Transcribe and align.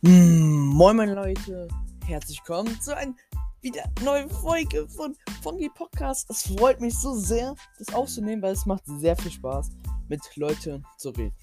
Mm, 0.00 0.76
moin 0.76 0.96
meine 0.96 1.14
Leute, 1.14 1.66
herzlich 2.06 2.38
willkommen 2.38 2.80
zu 2.80 2.96
einer 2.96 3.14
wieder 3.62 3.82
neuen 4.04 4.30
Folge 4.30 4.88
von 4.88 5.16
Funky 5.42 5.68
Podcast. 5.70 6.30
Es 6.30 6.42
freut 6.42 6.80
mich 6.80 6.96
so 6.96 7.16
sehr, 7.16 7.56
das 7.80 7.92
aufzunehmen, 7.92 8.40
weil 8.40 8.52
es 8.52 8.64
macht 8.64 8.84
sehr 8.86 9.16
viel 9.16 9.32
Spaß, 9.32 9.70
mit 10.08 10.20
Leuten 10.36 10.86
zu 10.98 11.10
reden. 11.10 11.34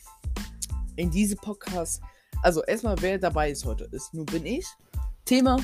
In 0.95 1.11
diesem 1.11 1.37
Podcast, 1.37 2.01
also 2.43 2.63
erstmal 2.63 2.95
wer 3.01 3.19
dabei 3.19 3.51
ist 3.51 3.65
heute, 3.65 3.89
ist 3.91 4.13
nur 4.13 4.25
bin 4.25 4.45
ich. 4.45 4.65
Thema 5.25 5.57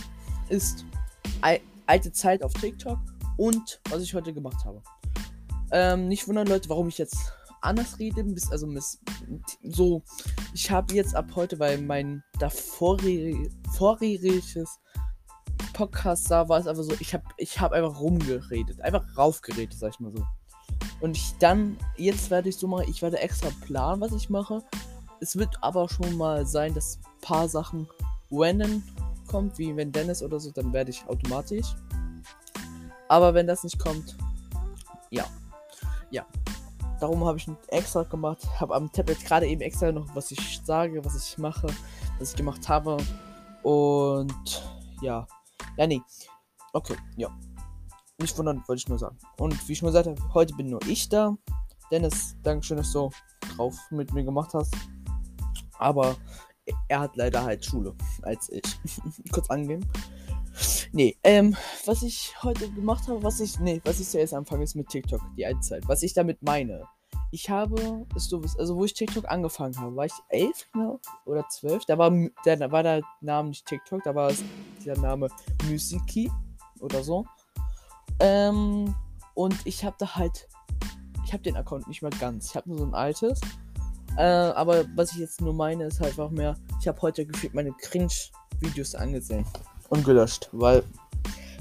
ist 0.49 0.84
alte 1.85 2.12
Zeit 2.12 2.44
auf 2.44 2.52
TikTok 2.52 2.99
und 3.38 3.80
was 3.89 4.02
ich 4.03 4.13
heute 4.13 4.34
gemacht 4.34 4.66
habe. 4.66 4.84
Ähm, 5.71 6.09
nicht 6.09 6.27
wundern 6.27 6.48
Leute, 6.48 6.67
warum 6.67 6.89
ich 6.89 6.98
jetzt 6.98 7.31
anders 7.62 7.99
rede, 7.99 8.23
bis, 8.23 8.52
also 8.52 8.67
bis, 8.67 8.99
so, 9.63 10.04
ich 10.54 10.70
habe 10.70 10.94
jetzt 10.94 11.16
ab 11.16 11.31
heute, 11.35 11.59
weil 11.59 11.81
mein 11.81 12.23
davoriges 12.40 13.49
Podcast 15.73 16.30
da 16.30 16.49
war 16.49 16.59
es 16.59 16.68
einfach 16.68 16.84
so, 16.84 16.94
ich 16.99 17.13
habe 17.13 17.23
ich 17.38 17.59
hab 17.59 17.71
einfach 17.71 17.99
rumgeredet, 17.99 18.82
einfach 18.82 19.05
raufgeredet, 19.18 19.77
sag 19.77 19.94
ich 19.94 19.99
mal 19.99 20.12
so. 20.16 20.26
Und 20.99 21.18
ich 21.18 21.34
dann, 21.40 21.77
jetzt 21.98 22.30
werde 22.30 22.49
ich 22.49 22.58
so 22.58 22.68
machen, 22.68 22.85
ich 22.90 23.02
werde 23.02 23.20
extra 23.20 23.49
planen, 23.66 24.02
was 24.02 24.12
ich 24.12 24.30
mache. 24.30 24.63
Es 25.20 25.35
wird 25.35 25.55
aber 25.62 25.88
schon 25.90 26.18
mal 26.18 26.46
sein, 26.46 26.73
dass 26.73 26.98
ein 26.98 27.21
paar 27.21 27.49
Sachen 27.49 27.88
random 28.32 28.84
kommt, 29.27 29.57
wie 29.57 29.76
wenn 29.76 29.91
Dennis 29.91 30.21
oder 30.21 30.40
so, 30.40 30.52
dann 30.52 30.73
werde 30.73 30.91
ich 30.91 31.05
automatisch. 31.07 31.76
Aber 33.07 33.34
wenn 33.34 33.48
das 33.48 33.63
nicht 33.63 33.80
kommt, 33.80 34.16
ja. 35.09 35.26
Ja, 36.12 36.26
Darum 37.02 37.26
habe 37.26 37.40
ich 37.40 37.48
ein 37.48 37.58
extra 37.70 38.04
gemacht. 38.04 38.48
Habe 38.60 38.76
am 38.76 38.91
Tablet 38.91 39.26
gerade 39.26 39.48
eben 39.48 39.62
extra 39.62 39.91
noch, 39.91 40.05
was 40.13 40.30
ich 40.30 40.62
sage, 40.63 41.04
was 41.04 41.16
ich 41.16 41.35
mache, 41.40 41.66
was 42.20 42.30
ich 42.30 42.35
gemacht 42.35 42.70
habe. 42.70 42.98
Und 43.63 44.63
ja. 45.02 45.26
Ja, 45.77 45.88
nee. 45.88 45.99
Okay, 46.74 46.96
ja. 47.18 47.35
Nicht 48.20 48.38
wundern, 48.38 48.63
wollte 48.68 48.82
ich 48.82 48.88
nur 48.88 48.99
sagen. 48.99 49.18
Und 49.40 49.68
wie 49.68 49.71
ich 49.71 49.80
schon 49.80 49.88
gesagt 49.88 50.05
habe, 50.05 50.34
heute 50.35 50.54
bin 50.54 50.70
nur 50.70 50.80
ich 50.88 51.10
da. 51.10 51.35
Dennis, 51.90 52.35
Dankeschön, 52.43 52.77
dass 52.77 52.91
du 52.91 53.10
drauf 53.55 53.76
mit 53.90 54.13
mir 54.13 54.24
gemacht 54.24 54.54
hast. 54.54 54.76
Aber 55.80 56.15
er 56.88 56.99
hat 56.99 57.15
leider 57.15 57.43
halt 57.43 57.65
Schule 57.65 57.96
als 58.21 58.48
ich. 58.49 58.62
Kurz 59.32 59.49
angeben. 59.49 59.90
Nee, 60.93 61.17
ähm, 61.23 61.55
was 61.85 62.03
ich 62.03 62.35
heute 62.43 62.70
gemacht 62.70 63.07
habe, 63.07 63.23
was 63.23 63.39
ich, 63.39 63.57
nee, 63.59 63.81
was 63.85 64.01
ich 64.01 64.09
zuerst 64.09 64.34
anfange, 64.34 64.66
ist 64.66 64.75
mit 64.75 64.89
TikTok, 64.89 65.22
die 65.38 65.45
Altzeit. 65.45 65.88
Was 65.88 66.03
ich 66.03 66.13
damit 66.13 66.41
meine. 66.44 66.85
Ich 67.31 67.50
habe, 67.50 68.06
ist 68.13 68.29
du 68.29 68.41
also 68.57 68.75
wo 68.75 68.84
ich 68.84 68.94
TikTok 68.94 69.29
angefangen 69.29 69.78
habe, 69.79 69.95
war 69.95 70.06
ich 70.06 70.13
elf 70.28 70.67
genau, 70.73 71.00
oder 71.25 71.47
zwölf. 71.47 71.85
Da 71.85 71.97
war, 71.97 72.12
der, 72.45 72.57
da 72.57 72.69
war 72.73 72.84
der 72.84 73.01
Name 73.22 73.50
nicht 73.50 73.66
TikTok, 73.66 74.03
da 74.03 74.13
war 74.13 74.34
der 74.85 74.97
Name 74.97 75.29
Musiki 75.69 76.29
oder 76.81 77.01
so. 77.03 77.25
Ähm, 78.19 78.94
und 79.34 79.56
ich 79.63 79.85
habe 79.85 79.95
da 79.97 80.16
halt, 80.16 80.50
ich 81.23 81.31
habe 81.31 81.44
den 81.44 81.56
Account 81.56 81.88
nicht 81.88 82.01
mehr 82.01 82.12
ganz. 82.19 82.50
Ich 82.50 82.56
habe 82.57 82.67
nur 82.67 82.79
so 82.79 82.85
ein 82.85 82.94
altes. 82.94 83.39
Äh, 84.17 84.23
aber 84.23 84.84
was 84.97 85.13
ich 85.13 85.19
jetzt 85.19 85.39
nur 85.39 85.53
meine, 85.53 85.85
ist 85.85 86.01
halt 86.01 86.09
einfach 86.09 86.31
mehr, 86.31 86.57
ich 86.81 86.88
habe 86.89 87.01
heute 87.01 87.25
gefühlt 87.25 87.53
meine 87.53 87.72
Cringe-Videos 87.72 88.94
angesehen 88.94 89.45
und 89.91 90.03
gelöscht, 90.06 90.50
weil 90.53 90.84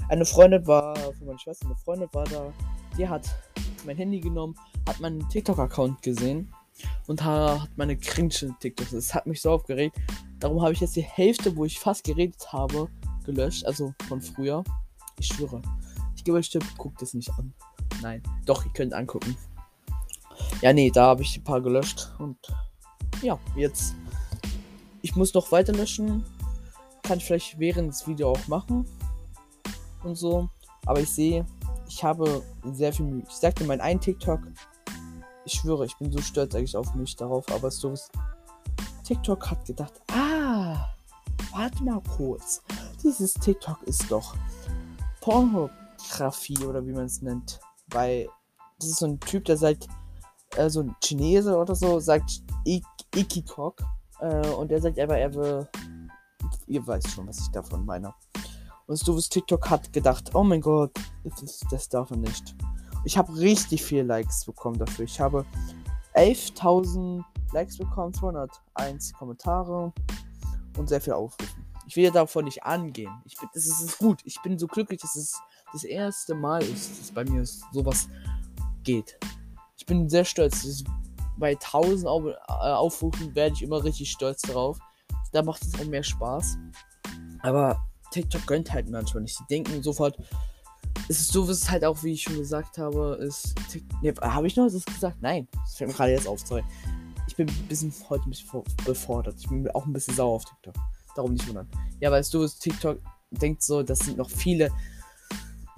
eine 0.09 0.25
Freundin 0.25 0.65
war, 0.65 0.95
von 0.95 1.27
meiner 1.27 1.39
Schwester, 1.39 1.67
eine 1.67 1.75
Freundin 1.75 2.09
war 2.13 2.23
da, 2.25 2.51
die 2.97 3.07
hat 3.07 3.29
mein 3.85 3.97
Handy 3.97 4.19
genommen, 4.19 4.55
hat 4.87 4.99
meinen 4.99 5.27
TikTok-Account 5.29 6.01
gesehen 6.01 6.51
und 7.07 7.23
hat 7.23 7.69
meine 7.75 7.97
cringe 7.97 8.55
TikToks. 8.59 8.91
Das 8.91 9.13
hat 9.13 9.27
mich 9.27 9.41
so 9.41 9.51
aufgeregt. 9.51 9.97
Darum 10.39 10.61
habe 10.61 10.73
ich 10.73 10.79
jetzt 10.79 10.95
die 10.95 11.03
Hälfte, 11.03 11.55
wo 11.55 11.65
ich 11.65 11.79
fast 11.79 12.03
geredet 12.03 12.51
habe, 12.51 12.89
gelöscht. 13.25 13.65
Also 13.65 13.93
von 14.07 14.21
früher. 14.21 14.63
Ich 15.19 15.27
schwöre. 15.27 15.61
Ich 16.15 16.23
gebe 16.23 16.37
euch 16.37 16.49
Tipp, 16.49 16.63
guckt 16.77 17.01
es 17.01 17.13
nicht 17.13 17.29
an. 17.37 17.53
Nein. 18.01 18.23
Doch, 18.45 18.65
ihr 18.65 18.71
könnt 18.71 18.93
angucken. 18.93 19.37
Ja, 20.61 20.73
nee, 20.73 20.89
da 20.89 21.07
habe 21.07 21.21
ich 21.21 21.37
ein 21.37 21.43
paar 21.43 21.61
gelöscht. 21.61 22.11
Und 22.17 22.37
ja, 23.21 23.37
jetzt. 23.55 23.95
Ich 25.01 25.15
muss 25.15 25.33
noch 25.33 25.51
weiter 25.51 25.73
löschen. 25.73 26.23
Kann 27.03 27.17
ich 27.17 27.25
vielleicht 27.25 27.59
während 27.59 27.89
des 27.89 28.07
Videos 28.07 28.37
auch 28.37 28.47
machen. 28.47 28.85
Und 30.03 30.15
so. 30.15 30.49
Aber 30.85 30.99
ich 30.99 31.11
sehe, 31.11 31.45
ich 31.87 32.03
habe 32.03 32.41
sehr 32.73 32.93
viel 32.93 33.05
Mühe. 33.05 33.23
Ich 33.27 33.35
sagte 33.35 33.63
mein 33.65 33.81
ein 33.81 33.99
TikTok. 33.99 34.39
Ich 35.45 35.53
schwöre, 35.53 35.85
ich 35.85 35.97
bin 35.97 36.11
so 36.11 36.21
stolz 36.21 36.55
eigentlich 36.55 36.77
auf 36.77 36.93
mich 36.95 37.15
darauf, 37.15 37.45
aber 37.51 37.69
so 37.71 37.91
ist. 37.91 38.11
TikTok 39.03 39.51
hat 39.51 39.65
gedacht, 39.65 39.93
ah, 40.11 40.87
warte 41.51 41.83
mal 41.83 42.01
kurz. 42.15 42.61
Dieses 43.03 43.33
TikTok 43.33 43.83
ist 43.83 44.09
doch 44.09 44.35
Pornografie 45.19 46.63
oder 46.65 46.85
wie 46.85 46.93
man 46.93 47.05
es 47.05 47.21
nennt. 47.21 47.59
Weil 47.87 48.29
das 48.79 48.89
ist 48.89 48.99
so 48.99 49.07
ein 49.07 49.19
Typ, 49.19 49.45
der 49.45 49.57
sagt, 49.57 49.87
äh, 50.55 50.69
so 50.69 50.81
ein 50.81 50.95
Chinese 51.03 51.57
oder 51.57 51.75
so, 51.75 51.99
sagt 51.99 52.43
Ik 52.65 52.85
Ikikok. 53.15 53.81
Äh, 54.19 54.47
und 54.49 54.71
der 54.71 54.81
sagt 54.81 54.97
einfach, 54.97 55.17
er 55.17 55.33
will. 55.33 55.67
Ihr 56.67 56.85
weißt 56.85 57.09
schon, 57.09 57.27
was 57.27 57.39
ich 57.39 57.49
davon 57.49 57.85
meine. 57.85 58.13
Und 58.87 58.97
Stuves 58.97 59.29
TikTok 59.29 59.69
hat 59.69 59.93
gedacht, 59.93 60.31
oh 60.33 60.43
mein 60.43 60.61
Gott, 60.61 60.91
das, 61.23 61.61
das 61.69 61.89
darf 61.89 62.11
er 62.11 62.17
nicht. 62.17 62.55
Ich 63.05 63.17
habe 63.17 63.35
richtig 63.37 63.83
viele 63.83 64.03
Likes 64.03 64.45
bekommen 64.45 64.77
dafür. 64.77 65.05
Ich 65.05 65.19
habe 65.19 65.45
11.000 66.13 67.23
Likes 67.53 67.77
bekommen, 67.77 68.13
201 68.13 69.13
Kommentare 69.13 69.93
und 70.77 70.89
sehr 70.89 71.01
viel 71.01 71.13
Aufrufen. 71.13 71.65
Ich 71.87 71.95
will 71.95 72.11
davon 72.11 72.45
nicht 72.45 72.63
angehen. 72.63 73.11
Ich 73.25 73.37
bin, 73.37 73.49
das 73.53 73.65
ist, 73.65 73.97
gut. 73.97 74.21
Ich 74.23 74.41
bin 74.41 74.57
so 74.57 74.67
glücklich, 74.67 75.01
dass 75.01 75.15
es 75.15 75.39
das 75.73 75.83
erste 75.83 76.35
Mal 76.35 76.61
ist, 76.61 76.91
dass 76.91 76.99
es 76.99 77.11
bei 77.11 77.25
mir 77.25 77.43
sowas 77.45 78.07
geht. 78.83 79.17
Ich 79.77 79.85
bin 79.85 80.09
sehr 80.09 80.25
stolz. 80.25 80.83
Bei 81.37 81.51
1000 81.51 82.07
Auf, 82.07 82.25
äh, 82.25 82.35
Aufrufen 82.47 83.33
werde 83.35 83.55
ich 83.55 83.63
immer 83.63 83.83
richtig 83.83 84.11
stolz 84.11 84.41
darauf. 84.43 84.79
Da 85.31 85.41
macht 85.41 85.61
es 85.63 85.79
auch 85.79 85.85
mehr 85.85 86.03
Spaß. 86.03 86.57
Aber 87.41 87.79
TikTok 88.11 88.45
gönnt 88.45 88.71
halt 88.71 88.89
manchmal 88.89 89.23
nicht. 89.23 89.39
Die 89.39 89.47
denken 89.49 89.81
sofort, 89.81 90.17
es 91.07 91.19
ist 91.21 91.31
so, 91.31 91.47
wie 91.47 91.51
es 91.51 91.69
halt 91.69 91.83
auch, 91.85 92.03
wie 92.03 92.13
ich 92.13 92.23
schon 92.23 92.37
gesagt 92.37 92.77
habe, 92.77 93.17
ist. 93.21 93.55
Ne, 94.01 94.13
habe 94.21 94.47
ich 94.47 94.55
noch 94.55 94.69
das 94.69 94.85
gesagt? 94.85 95.17
Nein. 95.21 95.47
Das 95.51 95.75
fällt 95.75 95.89
mir 95.89 95.95
gerade 95.95 96.11
jetzt 96.11 96.27
auf, 96.27 96.39
sorry. 96.39 96.63
Ich 97.27 97.35
bin 97.35 97.47
ein 97.47 97.67
bisschen 97.67 97.93
heute 98.09 98.25
ein 98.25 98.31
bisschen 98.31 98.63
befordert. 98.85 99.35
Ich 99.39 99.47
bin 99.47 99.69
auch 99.71 99.85
ein 99.85 99.93
bisschen 99.93 100.15
sauer 100.15 100.35
auf 100.35 100.45
TikTok. 100.45 100.75
Darum 101.15 101.33
nicht 101.33 101.47
wundern. 101.47 101.67
Ja, 101.99 102.11
weißt 102.11 102.33
du, 102.33 102.47
TikTok 102.47 102.99
denkt 103.31 103.63
so, 103.63 103.83
das 103.83 103.99
sind 103.99 104.17
noch 104.17 104.29
viele 104.29 104.69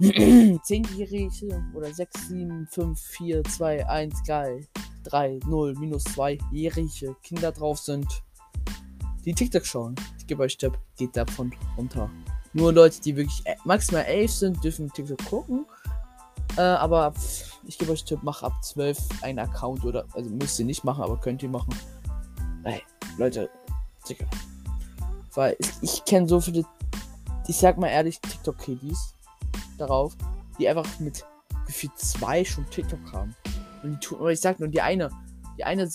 10-Jährige 0.00 1.64
oder 1.74 1.92
6, 1.92 2.28
7, 2.28 2.68
5, 2.70 3.00
4, 3.00 3.44
2, 3.44 3.86
1, 3.86 4.22
geil. 4.24 4.66
3, 5.04 5.40
0, 5.46 5.74
minus 5.74 6.04
2-jährige 6.06 7.14
Kinder 7.22 7.52
drauf 7.52 7.78
sind, 7.78 8.06
die 9.24 9.32
TikTok 9.32 9.64
schauen. 9.64 9.94
Ich 10.18 10.26
gebe 10.26 10.42
euch 10.42 10.56
Tipp, 10.56 10.78
geht 10.96 11.16
davon 11.16 11.52
runter. 11.76 12.10
Nur 12.52 12.72
Leute, 12.72 13.00
die 13.00 13.16
wirklich 13.16 13.42
äh, 13.44 13.56
maximal 13.64 14.04
11 14.04 14.32
sind, 14.32 14.64
dürfen 14.64 14.92
TikTok 14.92 15.24
gucken. 15.24 15.66
Äh, 16.56 16.60
aber 16.60 17.12
ich 17.66 17.78
gebe 17.78 17.92
euch 17.92 18.04
Tipp, 18.04 18.20
mach 18.22 18.42
ab 18.42 18.52
12 18.62 18.98
einen 19.22 19.38
Account 19.40 19.84
oder, 19.84 20.04
also 20.12 20.30
müsst 20.30 20.58
ihr 20.58 20.66
nicht 20.66 20.84
machen, 20.84 21.02
aber 21.02 21.18
könnt 21.18 21.42
ihr 21.42 21.48
machen. 21.48 21.74
Ey, 22.64 22.82
Leute, 23.18 23.50
Digga. 24.08 24.26
Weil 25.34 25.56
ich, 25.58 25.68
ich 25.80 26.04
kenne 26.04 26.28
so 26.28 26.40
viele, 26.40 26.64
ich 27.48 27.56
sag 27.56 27.76
mal 27.78 27.88
ehrlich, 27.88 28.20
TikTok-Kiddies 28.20 29.14
darauf, 29.78 30.16
die 30.58 30.68
einfach 30.68 30.86
mit 31.00 31.24
gefühlt 31.66 31.98
zwei 31.98 32.44
schon 32.44 32.68
TikTok 32.70 33.12
haben. 33.12 33.34
Und 33.82 33.92
die 33.92 33.98
tun, 34.06 34.28
ich 34.28 34.40
sag 34.40 34.60
nur, 34.60 34.68
die 34.68 34.80
eine, 34.80 35.10
die 35.56 35.64
eine 35.64 35.88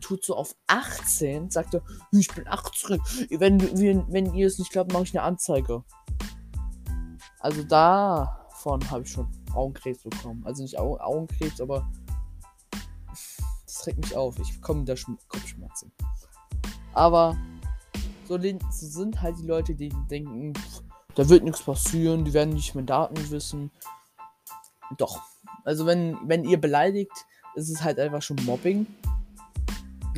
tut 0.00 0.24
so 0.24 0.36
auf 0.36 0.54
18, 0.66 1.50
sagte, 1.50 1.82
ich 2.12 2.28
bin 2.28 2.46
18. 2.46 3.00
Wenn, 3.30 3.60
wenn, 3.78 4.12
wenn 4.12 4.34
ihr 4.34 4.46
es 4.46 4.58
nicht 4.58 4.70
glaubt, 4.70 4.92
mache 4.92 5.04
ich 5.04 5.16
eine 5.16 5.22
Anzeige. 5.22 5.84
Also 7.40 7.62
davon 7.62 8.90
habe 8.90 9.02
ich 9.02 9.10
schon 9.10 9.28
Augenkrebs 9.54 10.02
bekommen. 10.02 10.42
Also 10.44 10.62
nicht 10.62 10.78
Au 10.78 10.98
Augenkrebs, 10.98 11.60
aber 11.60 11.90
das 13.64 13.86
regt 13.86 13.98
mich 13.98 14.16
auf. 14.16 14.38
Ich 14.38 14.54
bekomme 14.54 14.84
da 14.84 14.96
Sch 14.96 15.06
Kopfschmerzen. 15.28 15.92
Aber 16.92 17.36
so, 18.26 18.38
sind 18.70 19.22
halt 19.22 19.38
die 19.38 19.46
Leute, 19.46 19.74
die 19.74 19.90
denken, 20.10 20.54
da 21.14 21.28
wird 21.28 21.44
nichts 21.44 21.62
passieren, 21.62 22.24
die 22.24 22.32
werden 22.32 22.54
nicht 22.54 22.74
mehr 22.74 22.84
Daten 22.84 23.30
wissen. 23.30 23.70
Doch. 24.98 25.20
Also 25.64 25.86
wenn, 25.86 26.16
wenn 26.24 26.44
ihr 26.44 26.60
beleidigt, 26.60 27.12
ist 27.56 27.70
es 27.70 27.82
halt 27.82 27.98
einfach 27.98 28.22
schon 28.22 28.36
Mobbing. 28.44 28.86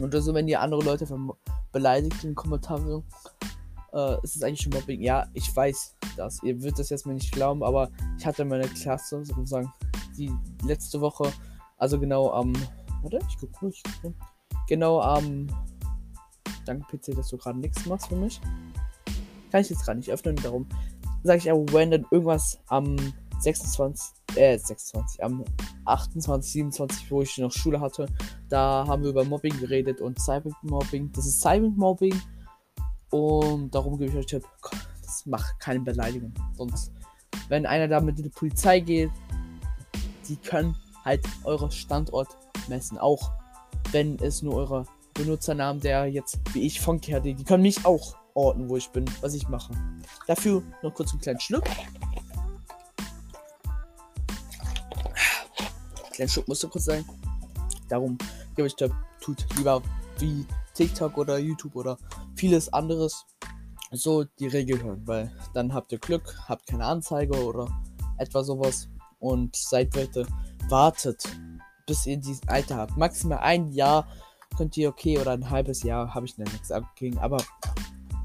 Und 0.01 0.15
also 0.15 0.35
wenn 0.35 0.49
ihr 0.49 0.61
andere 0.61 0.83
Leute 0.83 1.07
beleidigt 1.73 2.23
in 2.23 2.31
den 2.31 2.35
Kommentaren, 2.35 3.03
äh, 3.93 4.17
ist 4.23 4.37
es 4.37 4.43
eigentlich 4.43 4.61
schon 4.61 4.73
Mobbing. 4.73 5.01
Ja, 5.03 5.27
ich 5.35 5.55
weiß 5.55 5.97
das. 6.17 6.43
Ihr 6.43 6.61
würdet 6.61 6.79
das 6.79 6.91
jetzt 6.91 7.07
mir 7.07 7.15
nicht 7.15 7.33
glauben, 7.33 7.63
aber 7.63 7.91
ich 8.19 8.27
hatte 8.27 8.45
meine 8.45 8.69
Klasse, 8.69 9.25
sozusagen, 9.25 9.73
die 10.17 10.33
letzte 10.65 11.01
Woche, 11.01 11.33
also 11.77 11.99
genau 11.99 12.33
am, 12.33 12.53
warte, 13.03 13.21
ich 13.29 13.37
guck 13.39 13.53
kurz, 13.53 13.83
Genau 14.69 15.01
am, 15.01 15.47
danke 16.67 16.99
PC, 16.99 17.17
dass 17.17 17.29
du 17.29 17.39
gerade 17.39 17.59
nichts 17.59 17.87
machst 17.87 18.09
für 18.09 18.17
mich. 18.17 18.41
Kann 19.51 19.63
ich 19.63 19.71
jetzt 19.71 19.85
gerade 19.85 19.99
nicht 19.99 20.11
öffnen, 20.11 20.37
darum 20.37 20.69
sage 21.23 21.39
ich 21.39 21.51
aber 21.51 21.65
random 21.73 22.05
irgendwas 22.11 22.59
am 22.67 22.97
26, 23.41 24.15
äh, 24.37 24.59
26, 24.59 25.23
am 25.23 25.45
28, 25.85 26.53
27, 26.53 27.11
wo 27.11 27.23
ich 27.23 27.39
noch 27.39 27.53
Schule 27.53 27.81
hatte. 27.81 28.07
Da 28.49 28.85
haben 28.87 29.03
wir 29.03 29.11
über 29.11 29.25
Mobbing 29.25 29.59
geredet 29.59 30.01
und 30.01 30.21
Cybermobbing. 30.21 31.13
Das 31.13 31.27
ist 31.27 31.41
Cybermobbing. 31.41 32.21
Und 33.11 33.75
darum 33.75 33.99
gebe 33.99 34.11
ich 34.11 34.17
euch 34.17 34.27
Tipp, 34.27 34.45
das 35.03 35.25
macht 35.27 35.59
keine 35.61 35.81
Beleidigung. 35.81 36.35
Sonst, 36.55 36.93
wenn 37.49 37.65
einer 37.65 37.89
da 37.89 38.01
mit 38.01 38.19
der 38.19 38.29
Polizei 38.29 38.81
geht, 38.81 39.11
die 40.29 40.37
können 40.37 40.77
halt 41.05 41.25
euren 41.45 41.71
Standort 41.71 42.29
messen. 42.69 42.99
Auch 42.99 43.33
wenn 43.93 44.19
es 44.19 44.43
nur 44.43 44.55
eure 44.55 44.85
Benutzernamen, 45.15 45.81
der 45.81 46.07
jetzt 46.07 46.39
wie 46.53 46.67
ich 46.67 46.81
Funky 46.81 47.13
hatte, 47.13 47.35
die 47.35 47.45
können 47.45 47.63
mich 47.63 47.85
auch 47.87 48.15
orten, 48.35 48.69
wo 48.69 48.77
ich 48.77 48.89
bin, 48.91 49.05
was 49.21 49.35
ich 49.35 49.49
mache. 49.49 49.73
Dafür 50.27 50.63
noch 50.83 50.95
kurz 50.95 51.13
einen 51.13 51.21
kleinen 51.21 51.41
Schluck. 51.41 51.65
Kleinen 56.19 56.31
Schluck 56.31 56.49
musste 56.49 56.67
kurz 56.67 56.87
sein. 56.87 57.05
Darum 57.89 58.19
gebe 58.57 58.67
ich 58.67 58.75
Tipp, 58.75 58.93
tut 59.21 59.47
lieber 59.57 59.81
wie 60.19 60.45
TikTok 60.75 61.17
oder 61.17 61.39
YouTube 61.39 61.77
oder 61.77 61.97
vieles 62.35 62.73
anderes 62.73 63.25
so 63.93 64.25
die 64.25 64.49
Regel 64.49 64.83
hören, 64.83 65.01
weil 65.07 65.31
dann 65.55 65.73
habt 65.73 65.93
ihr 65.93 66.01
Glück, 66.01 66.37
habt 66.49 66.67
keine 66.67 66.87
Anzeige 66.87 67.41
oder 67.41 67.69
etwa 68.17 68.43
sowas 68.43 68.89
und 69.21 69.55
seid 69.55 69.93
bitte 69.93 70.27
wartet, 70.69 71.23
bis 71.87 72.05
ihr 72.05 72.17
dieses 72.17 72.41
Alter 72.49 72.79
habt. 72.79 72.97
Maximal 72.97 73.39
ein 73.39 73.71
Jahr 73.71 74.09
könnt 74.57 74.77
ihr 74.77 74.89
okay 74.89 75.21
oder 75.21 75.31
ein 75.31 75.49
halbes 75.49 75.85
Jahr 75.85 76.17
habe 76.17 76.27
ich 76.27 76.37
nichts 76.37 76.73
abgegeben, 76.73 77.19
aber 77.19 77.39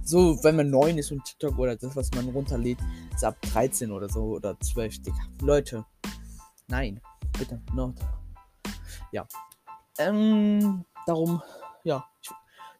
so, 0.04 0.44
wenn 0.44 0.56
man 0.56 0.72
9 0.72 0.98
ist 0.98 1.12
und 1.12 1.24
TikTok 1.26 1.60
oder 1.60 1.76
das, 1.76 1.96
was 1.96 2.10
man 2.16 2.28
runterlädt, 2.30 2.80
ist 3.14 3.24
ab 3.24 3.40
13 3.54 3.92
oder 3.92 4.10
so 4.10 4.24
oder 4.24 4.60
12, 4.60 5.04
Digga. 5.04 5.18
Leute, 5.42 5.86
nein, 6.68 7.00
bitte, 7.38 7.62
not. 7.74 7.96
Ja. 9.12 9.28
Ähm, 9.98 10.86
darum, 11.06 11.42
ja. 11.84 12.06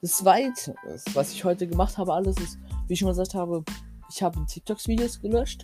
Das 0.02 0.18
zweite, 0.18 0.76
was 1.14 1.32
ich 1.32 1.44
heute 1.44 1.68
gemacht 1.68 1.98
habe, 1.98 2.14
alles 2.14 2.38
ist, 2.38 2.58
wie 2.88 2.94
ich 2.94 3.00
schon 3.00 3.10
gesagt 3.10 3.34
habe, 3.36 3.64
ich 4.10 4.22
habe 4.22 4.46
TikToks-Videos 4.46 5.22
gelöscht. 5.22 5.64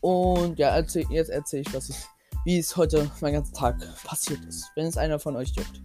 Und 0.00 0.58
ja, 0.58 0.70
erzähl, 0.70 1.06
jetzt 1.10 1.30
erzähle 1.30 1.62
ich, 1.62 1.74
was 1.74 1.90
ich, 1.90 1.96
wie 2.44 2.58
es 2.58 2.76
heute 2.76 3.10
mein 3.20 3.34
ganzer 3.34 3.52
Tag 3.52 3.76
passiert 4.04 4.42
ist, 4.44 4.70
wenn 4.74 4.86
es 4.86 4.96
einer 4.96 5.18
von 5.18 5.36
euch 5.36 5.50
juckt. 5.50 5.82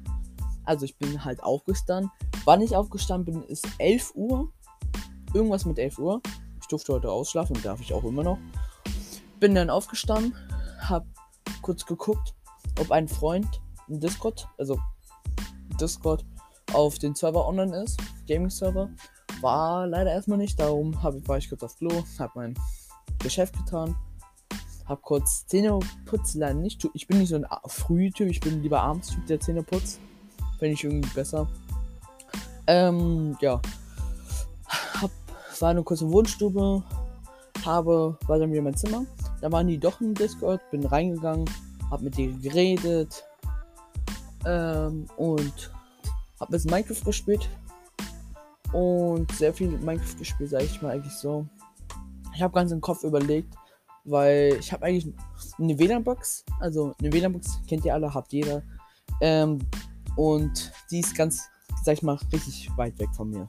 Also 0.63 0.86
ich 0.86 0.98
bin 0.98 1.24
halt 1.24 1.44
aufgestanden. 1.44 2.12
Wann 2.45 2.62
ich 2.62 2.75
aufgestanden 2.75 3.33
bin, 3.33 3.44
ist 3.44 3.68
11 3.77 4.13
Uhr. 4.15 4.51
Irgendwas 5.33 5.65
mit 5.65 5.77
11 5.77 6.00
Uhr. 6.00 6.21
Ich 6.62 6.68
durfte 6.68 6.94
heute 6.94 7.12
ausschlafen, 7.12 7.62
darf 7.62 7.81
ich 7.81 7.94
auch 7.94 8.03
immer 8.03 8.24
noch. 8.24 8.39
Bin 9.39 9.53
dann 9.53 9.69
aufgestanden, 9.69 10.33
hab 10.80 11.06
kurz 11.65 11.83
geguckt, 11.83 12.35
ob 12.79 12.91
ein 12.91 13.07
Freund 13.07 13.59
im 13.88 14.00
Discord, 14.00 14.47
also 14.59 14.77
Discord, 15.81 16.23
auf 16.73 17.00
den 17.00 17.15
Server 17.15 17.47
online 17.47 17.75
ist, 17.83 18.00
Gaming-Server. 18.27 18.88
War 19.41 19.88
leider 19.88 20.12
erstmal 20.12 20.38
nicht, 20.38 20.59
darum 20.59 21.01
hab, 21.01 21.27
war 21.27 21.39
ich 21.39 21.50
kurz 21.50 21.63
auf 21.63 21.75
Klo, 21.77 21.89
hab 22.19 22.35
mein 22.35 22.53
Geschäft 23.17 23.57
getan, 23.57 23.95
hab 24.85 25.01
kurz 25.01 25.47
Zähne 25.47 25.79
putzen, 26.06 26.41
leider 26.41 26.53
nicht. 26.53 26.88
Ich 26.94 27.07
bin 27.07 27.17
nicht 27.17 27.29
so 27.29 27.35
ein 27.35 27.47
Frühtyp, 27.65 28.29
ich 28.29 28.41
bin 28.41 28.62
lieber 28.62 28.81
abends 28.81 29.09
Typ, 29.09 29.25
der 29.25 29.39
Zähne 29.39 29.63
putzt. 29.63 30.00
Finde 30.59 30.73
ich 30.73 30.83
irgendwie 30.83 31.09
besser. 31.15 31.47
Ähm, 32.67 33.35
ja. 33.41 33.59
Hab, 35.01 35.12
war 35.59 35.69
eine 35.69 35.81
kurze 35.81 36.09
Wohnstube. 36.12 36.83
Habe, 37.65 38.19
war 38.27 38.38
dann 38.38 38.51
wieder 38.51 38.62
mein 38.62 38.77
Zimmer. 38.77 39.06
Da 39.42 39.52
waren 39.52 39.68
die 39.68 39.78
doch 39.78 40.02
im 40.02 40.14
Discord. 40.14 40.62
Bin 40.72 40.86
reingegangen. 40.86 41.46
Hab 41.92 42.02
mit 42.02 42.18
denen 42.18 42.42
geredet. 42.42 43.24
Ähm, 44.46 45.06
und 45.18 45.72
hab 46.40 46.50
bisschen 46.50 46.72
Minecraft 46.72 47.04
gespielt. 47.04 47.50
Und 48.74 49.32
sehr 49.34 49.54
viel 49.54 49.70
Minecraft 49.70 50.18
gespielt, 50.18 50.50
sage 50.50 50.66
ich 50.66 50.82
mal 50.82 50.92
eigentlich 50.92 51.14
so. 51.14 51.46
Ich 52.36 52.42
habe 52.42 52.54
ganz 52.54 52.72
im 52.72 52.82
Kopf 52.82 53.04
überlegt, 53.04 53.56
weil 54.04 54.58
ich 54.60 54.74
habe 54.74 54.86
eigentlich 54.86 55.14
eine 55.58 55.80
WLAN-Box. 55.80 56.44
Also 56.60 56.94
eine 57.00 57.14
WLAN-Box 57.14 57.62
kennt 57.68 57.86
ihr 57.86 57.94
alle, 57.94 58.14
habt 58.14 58.34
jeder. 58.34 58.62
Ähm, 59.22 59.60
und 60.18 60.72
die 60.92 61.00
ist 61.00 61.16
ganz, 61.16 61.48
sag 61.84 61.94
ich 61.94 62.04
mal, 62.04 62.20
richtig 62.34 62.70
weit 62.76 63.00
weg 63.00 63.10
von 63.16 63.30
mir. 63.30 63.48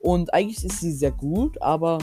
Und 0.00 0.32
eigentlich 0.34 0.64
ist 0.64 0.80
sie 0.80 0.92
sehr 0.92 1.12
gut, 1.12 1.60
aber 1.62 1.98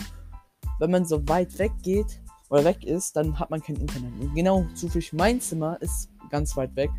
wenn 0.79 0.91
man 0.91 1.05
so 1.05 1.27
weit 1.27 1.57
weg 1.59 1.71
geht 1.81 2.21
oder 2.49 2.63
weg 2.63 2.83
ist, 2.83 3.15
dann 3.15 3.37
hat 3.39 3.49
man 3.49 3.61
kein 3.61 3.75
Internet. 3.75 4.13
Und 4.19 4.33
genau 4.33 4.65
zufällig 4.75 5.13
mein 5.13 5.41
Zimmer 5.41 5.81
ist 5.81 6.09
ganz 6.29 6.55
weit 6.55 6.75
weg. 6.75 6.89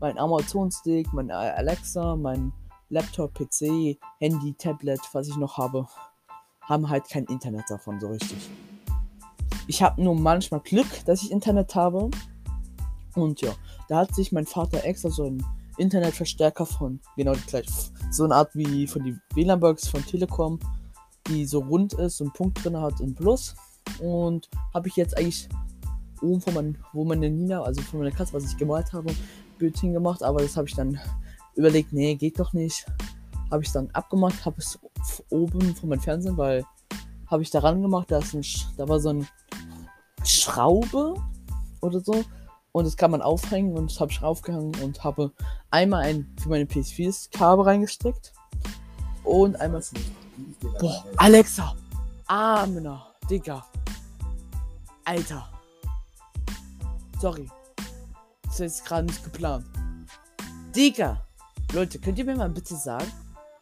Mein 0.00 0.18
Amazon-Stick, 0.18 1.12
mein 1.12 1.30
Alexa, 1.30 2.16
mein 2.16 2.52
Laptop, 2.88 3.34
PC, 3.34 3.98
Handy, 4.18 4.54
Tablet, 4.54 5.00
was 5.12 5.28
ich 5.28 5.36
noch 5.36 5.56
habe, 5.56 5.86
haben 6.62 6.88
halt 6.88 7.08
kein 7.08 7.24
Internet 7.24 7.64
davon 7.68 7.98
so 8.00 8.08
richtig. 8.08 8.50
Ich 9.68 9.82
habe 9.82 10.02
nur 10.02 10.14
manchmal 10.14 10.60
Glück, 10.60 10.86
dass 11.06 11.22
ich 11.22 11.30
Internet 11.30 11.74
habe. 11.74 12.10
Und 13.14 13.40
ja, 13.40 13.52
da 13.88 13.98
hat 13.98 14.14
sich 14.14 14.30
mein 14.32 14.46
Vater 14.46 14.84
extra 14.84 15.10
so 15.10 15.24
ein 15.24 15.44
Internetverstärker 15.78 16.66
von 16.66 17.00
genau 17.16 17.34
die 17.34 17.46
gleiche. 17.46 17.70
So 18.10 18.24
eine 18.24 18.34
Art 18.34 18.54
wie 18.54 18.86
von 18.86 19.02
die 19.02 19.16
WLAN-Box 19.34 19.88
von 19.88 20.04
Telekom, 20.04 20.58
die 21.28 21.44
so 21.46 21.60
rund 21.60 21.94
ist 21.94 22.20
und 22.20 22.28
einen 22.28 22.34
Punkt 22.34 22.64
drin 22.64 22.76
hat 22.76 23.00
in 23.00 23.14
Plus. 23.14 23.54
Und 24.00 24.48
habe 24.74 24.88
ich 24.88 24.96
jetzt 24.96 25.16
eigentlich 25.16 25.48
oben 26.22 26.40
von 26.40 26.54
mein, 26.54 26.78
wo 26.92 27.04
meine 27.04 27.30
Nina, 27.30 27.62
also 27.62 27.82
von 27.82 28.00
meiner 28.00 28.14
Katze, 28.14 28.32
was 28.32 28.44
ich 28.44 28.56
gemalt 28.56 28.92
habe, 28.92 29.12
Bild 29.58 29.78
hingemacht, 29.78 30.22
aber 30.22 30.40
das 30.42 30.56
habe 30.56 30.68
ich 30.68 30.74
dann 30.74 30.98
überlegt, 31.54 31.92
nee, 31.92 32.14
geht 32.14 32.38
doch 32.38 32.52
nicht. 32.52 32.86
Habe 33.50 33.62
ich 33.62 33.72
dann 33.72 33.90
abgemacht, 33.92 34.44
habe 34.44 34.58
es 34.58 34.78
oben 35.30 35.74
von 35.74 35.88
meinem 35.88 36.00
Fernsehen, 36.00 36.36
weil 36.36 36.64
habe 37.26 37.42
ich 37.42 37.50
daran 37.50 37.82
gemacht, 37.82 38.10
da, 38.10 38.18
ist 38.18 38.34
ein, 38.34 38.44
da 38.76 38.88
war 38.88 39.00
so 39.00 39.10
eine 39.10 39.26
Schraube 40.24 41.14
oder 41.80 42.00
so 42.00 42.24
und 42.72 42.84
das 42.84 42.96
kann 42.96 43.10
man 43.10 43.22
aufhängen 43.22 43.76
und 43.76 43.90
das 43.90 44.00
habe 44.00 44.12
ich 44.12 44.22
aufgehangen 44.22 44.74
und 44.82 45.02
habe 45.02 45.32
einmal 45.70 46.02
ein 46.02 46.34
für 46.40 46.50
meine 46.50 46.64
PS4 46.64 47.30
Kabel 47.36 47.64
reingesteckt 47.64 48.32
und 49.24 49.60
einmal. 49.60 49.82
Boah, 50.80 51.04
Alexa! 51.16 51.74
Amena, 52.26 53.06
Digga. 53.30 53.64
Alter. 55.06 55.48
Sorry. 57.18 57.48
Das 58.44 58.60
ist 58.60 58.84
gerade 58.84 59.06
nicht 59.06 59.24
geplant. 59.24 59.64
Digga! 60.74 61.26
Leute, 61.72 61.98
könnt 61.98 62.18
ihr 62.18 62.24
mir 62.24 62.36
mal 62.36 62.50
bitte 62.50 62.76
sagen? 62.76 63.10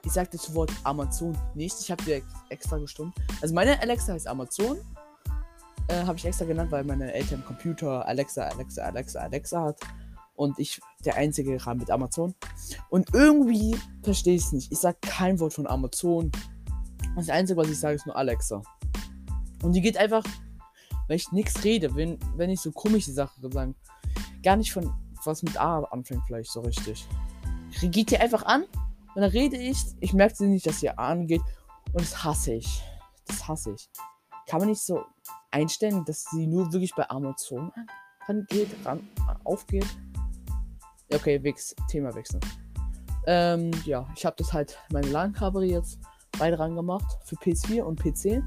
Ich 0.04 0.12
sag 0.12 0.30
das 0.32 0.54
Wort 0.54 0.72
Amazon 0.82 1.38
nicht. 1.54 1.80
Ich 1.80 1.90
habe 1.90 2.02
dir 2.02 2.22
extra 2.50 2.78
gestummt. 2.78 3.14
Also 3.40 3.54
meine 3.54 3.80
Alexa 3.80 4.12
heißt 4.12 4.26
Amazon 4.26 4.78
äh, 5.88 6.04
habe 6.04 6.18
ich 6.18 6.24
extra 6.24 6.44
genannt, 6.44 6.72
weil 6.72 6.84
meine 6.84 7.12
Eltern 7.12 7.44
Computer 7.44 8.06
Alexa, 8.06 8.44
Alexa, 8.44 8.82
Alexa, 8.82 9.20
Alexa 9.20 9.62
hat. 9.62 9.80
Und 10.34 10.58
ich 10.58 10.80
der 11.04 11.14
einzige 11.14 11.64
Rahmen 11.64 11.80
mit 11.80 11.90
Amazon. 11.90 12.34
Und 12.88 13.14
irgendwie 13.14 13.76
verstehe 14.02 14.34
ich 14.34 14.44
es 14.44 14.52
nicht. 14.52 14.72
Ich 14.72 14.78
sage 14.78 14.98
kein 15.00 15.38
Wort 15.38 15.52
von 15.52 15.66
Amazon. 15.66 16.32
Das 17.14 17.28
Einzige, 17.28 17.60
was 17.60 17.68
ich 17.68 17.78
sage, 17.78 17.94
ist 17.94 18.06
nur 18.06 18.16
Alexa. 18.16 18.60
Und 19.62 19.72
die 19.72 19.80
geht 19.80 19.96
einfach, 19.96 20.24
wenn 21.08 21.16
ich 21.16 21.32
nichts 21.32 21.64
rede, 21.64 21.94
wenn, 21.94 22.18
wenn 22.36 22.50
ich 22.50 22.60
so 22.60 22.72
komische 22.72 23.12
Sachen 23.12 23.50
sage, 23.50 23.74
gar 24.42 24.56
nicht 24.56 24.72
von 24.72 24.92
was 25.24 25.42
mit 25.42 25.58
A 25.58 25.80
anfängt, 25.84 26.22
vielleicht 26.26 26.50
so 26.50 26.60
richtig. 26.60 27.06
Geht 27.80 28.10
die 28.10 28.18
einfach 28.18 28.44
an 28.44 28.64
und 29.14 29.22
dann 29.22 29.30
rede 29.30 29.56
ich. 29.56 29.78
Ich 30.00 30.12
merke 30.12 30.34
sie 30.34 30.46
nicht, 30.46 30.66
dass 30.66 30.80
sie 30.80 30.90
angeht. 30.90 31.42
Und 31.92 32.00
das 32.00 32.24
hasse 32.24 32.54
ich. 32.54 32.82
Das 33.26 33.46
hasse 33.46 33.72
ich. 33.72 33.88
Kann 34.46 34.60
man 34.60 34.68
nicht 34.68 34.82
so 34.82 35.04
einstellen, 35.50 36.04
dass 36.04 36.24
sie 36.24 36.46
nur 36.46 36.72
wirklich 36.72 36.94
bei 36.94 37.08
Amazon 37.08 37.72
rangeht, 38.28 38.68
ran, 38.84 39.08
aufgeht. 39.44 39.86
Okay, 41.12 41.42
Wix, 41.42 41.74
Thema 41.88 42.14
wechseln. 42.14 42.40
Ähm, 43.26 43.70
ja, 43.84 44.06
ich 44.16 44.26
habe 44.26 44.36
das 44.38 44.52
halt, 44.52 44.78
meine 44.90 45.08
LAN-Kabel 45.08 45.64
jetzt 45.64 45.98
beide 46.38 46.58
ran 46.58 46.74
gemacht 46.74 47.18
für 47.24 47.36
PS4 47.36 47.82
und 47.82 48.00
PC, 48.00 48.42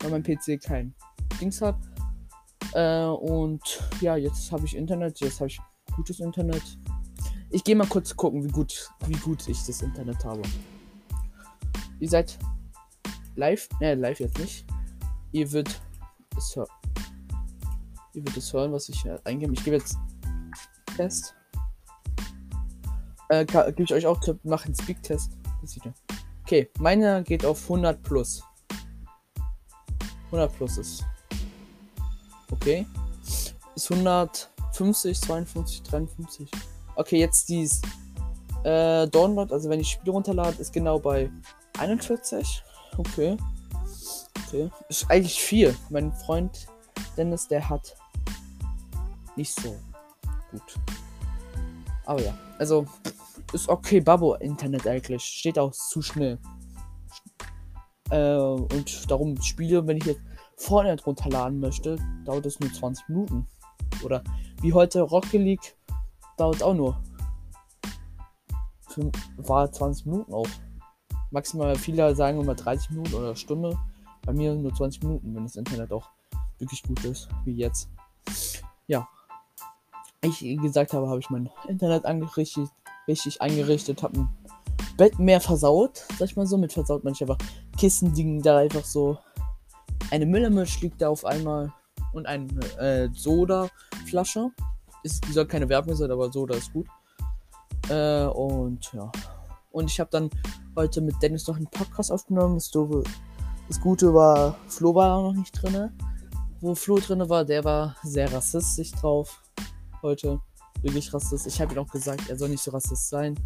weil 0.00 0.10
mein 0.10 0.22
PC 0.22 0.62
kein 0.62 0.94
Dings 1.40 1.60
hat. 1.60 1.76
Äh, 2.74 3.04
und 3.04 3.82
ja, 4.00 4.16
jetzt 4.16 4.52
habe 4.52 4.64
ich 4.64 4.76
Internet, 4.76 5.20
jetzt 5.20 5.40
habe 5.40 5.48
ich 5.48 5.60
gutes 5.94 6.20
Internet. 6.20 6.62
Ich 7.50 7.64
gehe 7.64 7.74
mal 7.74 7.86
kurz 7.86 8.14
gucken, 8.14 8.44
wie 8.44 8.52
gut, 8.52 8.88
wie 9.06 9.16
gut 9.16 9.48
ich 9.48 9.64
das 9.64 9.82
Internet 9.82 10.24
habe. 10.24 10.42
Ihr 11.98 12.08
seid 12.08 12.38
live, 13.36 13.68
ne, 13.80 13.94
live 13.94 14.20
jetzt 14.20 14.38
nicht. 14.38 14.64
Ihr 15.32 15.50
wird 15.52 15.80
es 16.36 16.54
hören. 16.56 16.68
Ihr 18.14 18.24
werdet 18.24 18.36
es 18.36 18.52
hören, 18.52 18.72
was 18.72 18.88
ich 18.88 19.04
äh, 19.04 19.18
eingebe. 19.24 19.52
Ich 19.52 19.64
gebe 19.64 19.76
jetzt 19.76 19.96
Test. 20.96 21.34
Äh, 23.28 23.44
gebe 23.44 23.82
ich 23.82 23.94
euch 23.94 24.06
auch 24.06 24.20
einen 24.26 24.74
Speak-Test. 24.74 25.36
Okay, 26.42 26.68
meiner 26.78 27.22
geht 27.22 27.44
auf 27.44 27.62
100 27.62 28.02
plus. 28.02 28.42
100 30.26 30.52
plus 30.56 30.78
ist. 30.78 31.04
Okay. 32.50 32.86
Ist 33.74 33.90
150, 33.90 35.20
52, 35.20 35.82
53. 35.82 36.50
Okay, 36.96 37.18
jetzt 37.18 37.48
dies. 37.48 37.80
Äh, 38.64 39.06
Download, 39.08 39.52
also 39.52 39.70
wenn 39.70 39.80
ich 39.80 39.90
Spiele 39.90 40.12
runterlade, 40.12 40.60
ist 40.60 40.72
genau 40.72 40.98
bei 40.98 41.30
41. 41.78 42.62
Okay. 42.98 43.36
Okay. 44.46 44.70
Ist 44.88 45.10
eigentlich 45.10 45.40
viel. 45.40 45.74
Mein 45.88 46.12
Freund 46.12 46.66
Dennis, 47.16 47.48
der 47.48 47.68
hat 47.68 47.96
nicht 49.36 49.54
so 49.58 49.76
gut. 50.50 50.62
Aber 52.04 52.20
ja, 52.22 52.36
also 52.58 52.86
ist 53.52 53.68
okay, 53.68 54.00
Babo 54.00 54.34
Internet 54.34 54.86
eigentlich. 54.86 55.22
Steht 55.22 55.58
auch 55.58 55.72
zu 55.72 56.02
schnell. 56.02 56.38
Äh, 58.10 58.34
und 58.34 59.10
darum 59.10 59.40
Spiele, 59.40 59.86
wenn 59.86 59.96
ich 59.96 60.04
jetzt 60.04 60.20
Fortnite 60.60 61.04
runterladen 61.04 61.58
möchte, 61.58 61.96
dauert 62.26 62.44
es 62.44 62.60
nur 62.60 62.70
20 62.70 63.08
Minuten. 63.08 63.46
Oder 64.04 64.22
wie 64.60 64.74
heute 64.74 65.00
Rocket 65.00 65.40
League 65.40 65.74
dauert 66.36 66.62
auch 66.62 66.74
nur. 66.74 67.00
Für, 68.88 69.10
war 69.38 69.72
20 69.72 70.04
Minuten 70.04 70.34
auch. 70.34 70.46
Maximal 71.30 71.76
viele 71.76 72.14
sagen 72.14 72.40
immer 72.40 72.54
30 72.54 72.90
Minuten 72.90 73.14
oder 73.14 73.34
Stunde. 73.36 73.78
Bei 74.26 74.34
mir 74.34 74.54
nur 74.54 74.74
20 74.74 75.02
Minuten, 75.02 75.34
wenn 75.34 75.44
das 75.44 75.56
Internet 75.56 75.92
auch 75.92 76.10
wirklich 76.58 76.82
gut 76.82 77.02
ist, 77.04 77.28
wie 77.46 77.54
jetzt. 77.54 77.88
Ja. 78.86 79.08
Ich 80.20 80.40
gesagt 80.40 80.92
habe, 80.92 81.08
habe 81.08 81.20
ich 81.20 81.30
mein 81.30 81.48
Internet 81.68 82.04
angerichtet, 82.04 82.68
richtig 83.08 83.40
eingerichtet, 83.40 84.02
habe 84.02 84.20
ein 84.20 84.28
Bett 84.98 85.18
mehr 85.18 85.40
versaut, 85.40 86.04
sag 86.18 86.28
ich 86.28 86.36
mal 86.36 86.46
so. 86.46 86.58
Mit 86.58 86.74
versaut 86.74 87.02
manche 87.02 87.24
einfach 87.24 87.38
Kissen 87.78 88.14
liegen 88.14 88.42
da 88.42 88.58
einfach 88.58 88.84
so. 88.84 89.16
Eine 90.10 90.26
Müllermisch 90.26 90.80
liegt 90.80 91.00
da 91.00 91.08
auf 91.08 91.24
einmal 91.24 91.72
und 92.12 92.26
eine 92.26 92.48
äh, 92.78 93.08
Soda-Flasche. 93.12 94.50
Die 95.04 95.32
soll 95.32 95.46
keine 95.46 95.68
Werbung 95.68 95.94
sein, 95.94 96.10
aber 96.10 96.32
Soda 96.32 96.56
ist 96.56 96.72
gut. 96.72 96.86
Äh, 97.88 98.24
und 98.24 98.92
ja. 98.92 99.10
Und 99.70 99.88
ich 99.88 100.00
habe 100.00 100.10
dann 100.10 100.28
heute 100.76 101.00
mit 101.00 101.22
Dennis 101.22 101.46
noch 101.46 101.56
einen 101.56 101.68
Podcast 101.68 102.10
aufgenommen. 102.10 102.56
Das, 102.56 102.70
Doofe, 102.70 103.04
das 103.68 103.80
Gute 103.80 104.12
war, 104.12 104.56
Flo 104.66 104.94
war 104.94 105.22
noch 105.22 105.34
nicht 105.34 105.52
drin. 105.52 105.90
Wo 106.60 106.74
Flo 106.74 106.98
drin 106.98 107.26
war, 107.28 107.44
der 107.44 107.64
war 107.64 107.96
sehr 108.02 108.32
rassistisch 108.32 108.90
drauf. 108.92 109.42
Heute. 110.02 110.40
Wirklich 110.82 111.12
rassistisch. 111.12 111.54
Ich 111.54 111.60
habe 111.60 111.74
ihm 111.74 111.78
auch 111.78 111.90
gesagt, 111.90 112.28
er 112.28 112.36
soll 112.36 112.48
nicht 112.48 112.62
so 112.62 112.70
rassistisch 112.70 113.08
sein. 113.08 113.38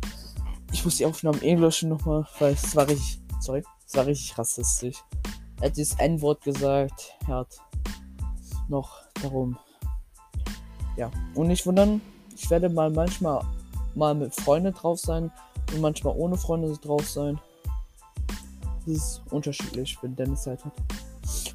Ich 0.72 0.84
muss 0.84 0.96
die 0.96 1.06
Aufnahmen 1.06 1.42
eh 1.42 1.54
löschen 1.54 1.90
nochmal, 1.90 2.26
weil 2.38 2.54
es 2.54 2.74
war 2.74 2.88
richtig. 2.88 3.20
Sorry. 3.40 3.62
Es 3.86 3.94
war 3.94 4.06
richtig 4.06 4.38
rassistisch. 4.38 5.04
Er 5.60 5.70
hat 5.70 5.78
das 5.78 5.94
N-Wort 5.94 6.42
gesagt. 6.42 7.16
Er 7.26 7.36
hat 7.36 7.58
noch 8.68 9.02
darum. 9.22 9.58
Ja. 10.96 11.10
Und 11.34 11.48
nicht 11.48 11.66
wundern, 11.66 12.00
ich 12.36 12.50
werde 12.50 12.68
mal 12.68 12.90
manchmal 12.90 13.44
mal 13.94 14.14
mit 14.14 14.34
Freunden 14.34 14.72
drauf 14.72 14.98
sein 14.98 15.30
und 15.72 15.80
manchmal 15.80 16.14
ohne 16.16 16.36
Freunde 16.36 16.76
drauf 16.78 17.08
sein. 17.08 17.40
Das 18.86 18.94
ist 18.96 19.22
unterschiedlich, 19.30 19.96
wenn 20.02 20.16
Dennis 20.16 20.42
Zeit 20.42 20.64
hat. 20.64 20.72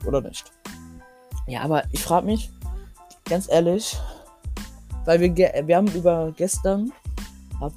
Oder 0.06 0.22
nicht. 0.22 0.52
Ja, 1.48 1.62
aber 1.62 1.84
ich 1.92 2.02
frage 2.02 2.26
mich, 2.26 2.50
ganz 3.26 3.50
ehrlich, 3.50 3.98
weil 5.06 5.20
wir, 5.20 5.36
wir 5.36 5.76
haben 5.76 5.92
über 5.94 6.32
gestern, 6.36 6.92
hab, 7.60 7.74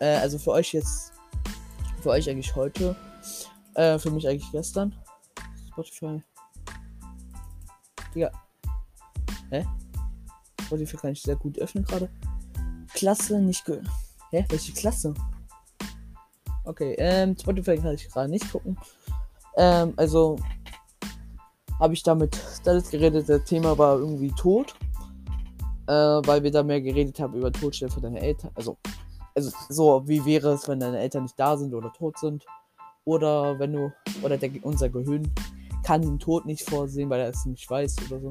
äh, 0.00 0.16
also 0.16 0.38
für 0.38 0.52
euch 0.52 0.72
jetzt, 0.72 1.12
für 2.02 2.10
euch 2.10 2.28
eigentlich 2.28 2.54
heute, 2.54 2.94
äh, 3.74 3.98
für 3.98 4.10
mich 4.10 4.26
eigentlich 4.28 4.50
gestern. 4.52 4.94
Spotify. 5.76 6.22
Digga. 8.14 8.30
Hä? 9.50 9.66
Spotify 10.62 10.96
kann 10.96 11.12
ich 11.12 11.22
sehr 11.22 11.36
gut 11.36 11.58
öffnen 11.58 11.84
gerade. 11.84 12.08
Klasse 12.94 13.40
nicht 13.40 13.64
ge. 13.66 13.82
Hä? 14.30 14.46
Welche 14.48 14.72
Klasse? 14.72 15.12
Okay, 16.64 16.94
ähm, 16.98 17.36
Spotify 17.38 17.76
kann 17.76 17.94
ich 17.94 18.08
gerade 18.08 18.30
nicht 18.30 18.50
gucken. 18.50 18.78
Ähm, 19.56 19.92
also 19.96 20.36
habe 21.78 21.92
ich 21.92 22.02
damit 22.02 22.42
das 22.64 22.90
geredet. 22.90 23.28
Das 23.28 23.44
Thema 23.44 23.76
war 23.76 23.98
irgendwie 23.98 24.32
tot. 24.32 24.74
Äh, 25.88 25.92
weil 25.92 26.42
wir 26.42 26.50
da 26.50 26.62
mehr 26.62 26.80
geredet 26.80 27.20
haben 27.20 27.34
über 27.34 27.52
Todstelle 27.52 27.92
für 27.92 28.00
deine 28.00 28.20
Eltern. 28.20 28.50
Also, 28.54 28.78
also 29.34 29.52
so, 29.68 30.08
wie 30.08 30.24
wäre 30.24 30.54
es, 30.54 30.66
wenn 30.66 30.80
deine 30.80 30.98
Eltern 30.98 31.24
nicht 31.24 31.38
da 31.38 31.56
sind 31.56 31.74
oder 31.74 31.92
tot 31.92 32.18
sind? 32.18 32.46
Oder 33.04 33.58
wenn 33.58 33.74
du, 33.74 33.92
oder 34.22 34.36
der, 34.36 34.50
unser 34.62 34.88
Gehirn 34.88 35.30
kann 35.86 36.02
den 36.02 36.18
Tod 36.18 36.46
nicht 36.46 36.68
vorsehen, 36.68 37.08
weil 37.10 37.20
er 37.20 37.28
es 37.28 37.46
nicht 37.46 37.70
weiß 37.70 37.94
oder 38.10 38.20
so. 38.20 38.30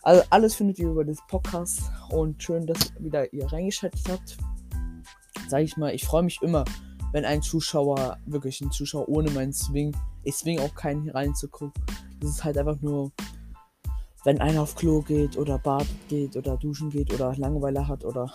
Also 0.00 0.22
alles 0.30 0.54
findet 0.54 0.78
ihr 0.78 0.88
über 0.88 1.04
das 1.04 1.18
Podcast 1.28 1.82
und 2.10 2.42
schön, 2.42 2.66
dass 2.66 2.94
wieder 2.98 3.30
ihr 3.34 3.44
reingeschaltet 3.52 4.00
habt. 4.08 4.38
Sag 5.48 5.60
ich 5.60 5.76
mal, 5.76 5.94
ich 5.94 6.06
freue 6.06 6.22
mich 6.22 6.40
immer, 6.40 6.64
wenn 7.12 7.26
ein 7.26 7.42
Zuschauer, 7.42 8.16
wirklich 8.24 8.62
ein 8.62 8.70
Zuschauer 8.70 9.06
ohne 9.10 9.30
meinen 9.32 9.52
Swing, 9.52 9.94
ich 10.22 10.34
swing 10.34 10.60
auch 10.60 10.74
keinen 10.74 11.02
hier 11.02 11.14
reinzugucken. 11.14 11.74
Das 12.20 12.30
ist 12.30 12.42
halt 12.42 12.56
einfach 12.56 12.80
nur, 12.80 13.12
wenn 14.24 14.40
einer 14.40 14.62
auf 14.62 14.74
Klo 14.74 15.02
geht 15.02 15.36
oder 15.36 15.58
badet 15.58 16.08
geht 16.08 16.38
oder 16.38 16.56
duschen 16.56 16.88
geht 16.88 17.12
oder 17.12 17.36
Langeweile 17.36 17.86
hat 17.86 18.02
oder 18.06 18.32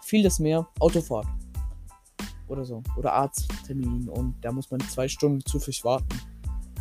vieles 0.00 0.38
mehr, 0.38 0.68
Autofahrt 0.78 1.26
oder 2.46 2.64
so. 2.64 2.84
Oder 2.96 3.14
Arzttermin 3.14 4.08
und 4.08 4.36
da 4.42 4.52
muss 4.52 4.70
man 4.70 4.78
zwei 4.78 5.08
Stunden 5.08 5.44
zu 5.44 5.58
viel 5.58 5.74
warten. 5.82 6.29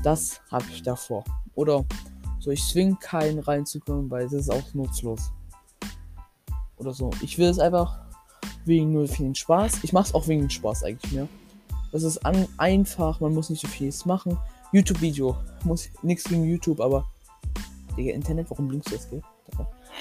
Das 0.03 0.41
habe 0.51 0.65
ich 0.71 0.83
davor. 0.83 1.23
Oder 1.55 1.85
so, 2.39 2.51
ich 2.51 2.65
zwing 2.65 2.97
keinen 2.99 3.39
reinzukommen, 3.39 4.09
weil 4.09 4.23
das 4.23 4.33
ist 4.33 4.49
auch 4.49 4.73
nutzlos. 4.73 5.31
Oder 6.77 6.93
so. 6.93 7.11
Ich 7.21 7.37
will 7.37 7.47
es 7.47 7.59
einfach 7.59 7.99
wegen 8.65 8.93
nur 8.93 9.07
vielen 9.07 9.35
Spaß. 9.35 9.83
Ich 9.83 9.91
mache 9.91 10.05
es 10.05 10.13
auch 10.13 10.27
wegen 10.27 10.41
dem 10.41 10.49
Spaß 10.49 10.83
eigentlich 10.83 11.11
mehr. 11.11 11.27
Das 11.91 12.03
ist 12.03 12.25
an, 12.25 12.47
einfach, 12.57 13.19
man 13.19 13.33
muss 13.33 13.49
nicht 13.49 13.61
so 13.61 13.67
viel 13.67 13.93
machen. 14.05 14.37
YouTube-Video. 14.71 15.35
Muss 15.63 15.89
nichts 16.03 16.25
gegen 16.25 16.45
YouTube, 16.45 16.79
aber. 16.79 17.05
Digga, 17.97 18.13
Internet, 18.13 18.49
warum 18.49 18.67
blinkst 18.67 18.91
du 18.91 18.95
jetzt, 18.95 19.09
gell? 19.09 19.21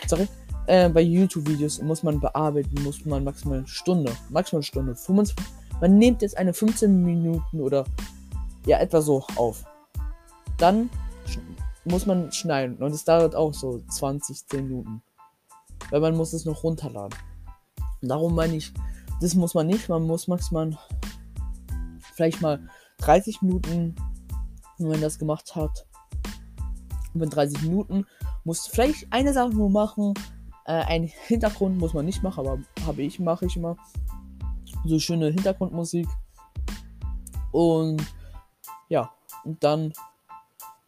Sorry. 0.07 0.29
Äh, 0.67 0.91
bei 0.91 1.01
YouTube-Videos 1.01 1.81
muss 1.81 2.03
man 2.03 2.21
bearbeiten, 2.21 2.83
muss 2.83 3.05
man 3.07 3.25
maximal 3.25 3.59
eine 3.59 3.67
Stunde. 3.67 4.13
Maximal 4.29 4.59
eine 4.59 4.65
Stunde. 4.65 4.95
25, 4.95 5.35
man 5.81 5.99
nimmt 5.99 6.21
jetzt 6.21 6.37
eine 6.37 6.53
15 6.53 7.03
Minuten 7.03 7.61
oder 7.61 7.85
ja, 8.67 8.79
etwa 8.79 9.01
so 9.01 9.25
auf. 9.37 9.65
Dann 10.59 10.91
muss 11.85 12.07
man 12.07 12.31
schneiden. 12.33 12.77
Und 12.79 12.93
es 12.93 13.05
dauert 13.05 13.35
auch 13.35 13.55
so 13.55 13.81
20, 13.89 14.47
10 14.47 14.69
Minuten. 14.69 15.03
Weil 15.91 16.01
man 16.01 16.17
muss 16.17 16.33
es 16.33 16.45
noch 16.45 16.63
runterladen. 16.63 17.17
Darum 18.03 18.35
meine 18.35 18.57
ich, 18.57 18.73
das 19.21 19.35
muss 19.35 19.55
man 19.55 19.67
nicht. 19.67 19.89
Man 19.89 20.07
muss 20.07 20.29
maximal 20.29 20.77
vielleicht 22.15 22.41
mal 22.41 22.69
30 22.99 23.43
Minuten, 23.43 23.95
wenn 24.79 24.89
man 24.89 25.01
das 25.01 25.19
gemacht 25.19 25.55
hat. 25.57 25.87
Und 27.15 27.23
in 27.23 27.31
30 27.31 27.63
Minuten 27.63 28.07
musst 28.45 28.69
du 28.69 28.73
vielleicht 28.73 29.07
eine 29.11 29.33
Sache 29.33 29.51
nur 29.51 29.71
machen. 29.71 30.15
Äh, 30.67 30.85
ein 30.85 31.05
Hintergrund 31.05 31.79
muss 31.79 31.95
man 31.95 32.05
nicht 32.05 32.23
machen, 32.23 32.41
aber 32.41 32.59
habe 32.87 33.03
ich, 33.03 33.19
mache 33.19 33.47
ich 33.47 33.57
immer 33.57 33.77
so 34.85 34.99
schöne 34.99 35.27
Hintergrundmusik. 35.27 36.09
Und 37.53 38.03
ja, 38.89 39.11
und 39.45 39.63
dann 39.65 39.93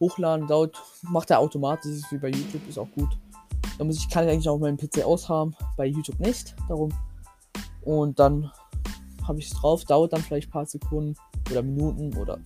hochladen, 0.01 0.47
dauert, 0.47 0.75
macht 1.03 1.31
er 1.31 1.39
automatisch, 1.39 2.01
wie 2.09 2.17
bei 2.17 2.29
YouTube, 2.29 2.67
ist 2.67 2.77
auch 2.77 2.91
gut. 2.93 3.17
Da 3.77 3.85
muss 3.85 3.97
ich, 3.97 4.09
kann 4.09 4.25
ich 4.25 4.31
eigentlich 4.31 4.49
auch 4.49 4.59
meinen 4.59 4.77
PC 4.77 5.05
aushaben, 5.05 5.55
bei 5.77 5.85
YouTube 5.85 6.19
nicht, 6.19 6.55
darum. 6.67 6.91
Und 7.83 8.19
dann 8.19 8.51
habe 9.25 9.39
ich 9.39 9.45
es 9.45 9.53
drauf, 9.53 9.85
dauert 9.85 10.11
dann 10.11 10.21
vielleicht 10.21 10.49
ein 10.49 10.51
paar 10.51 10.65
Sekunden 10.65 11.15
oder 11.49 11.61
Minuten 11.61 12.15
oder 12.17 12.39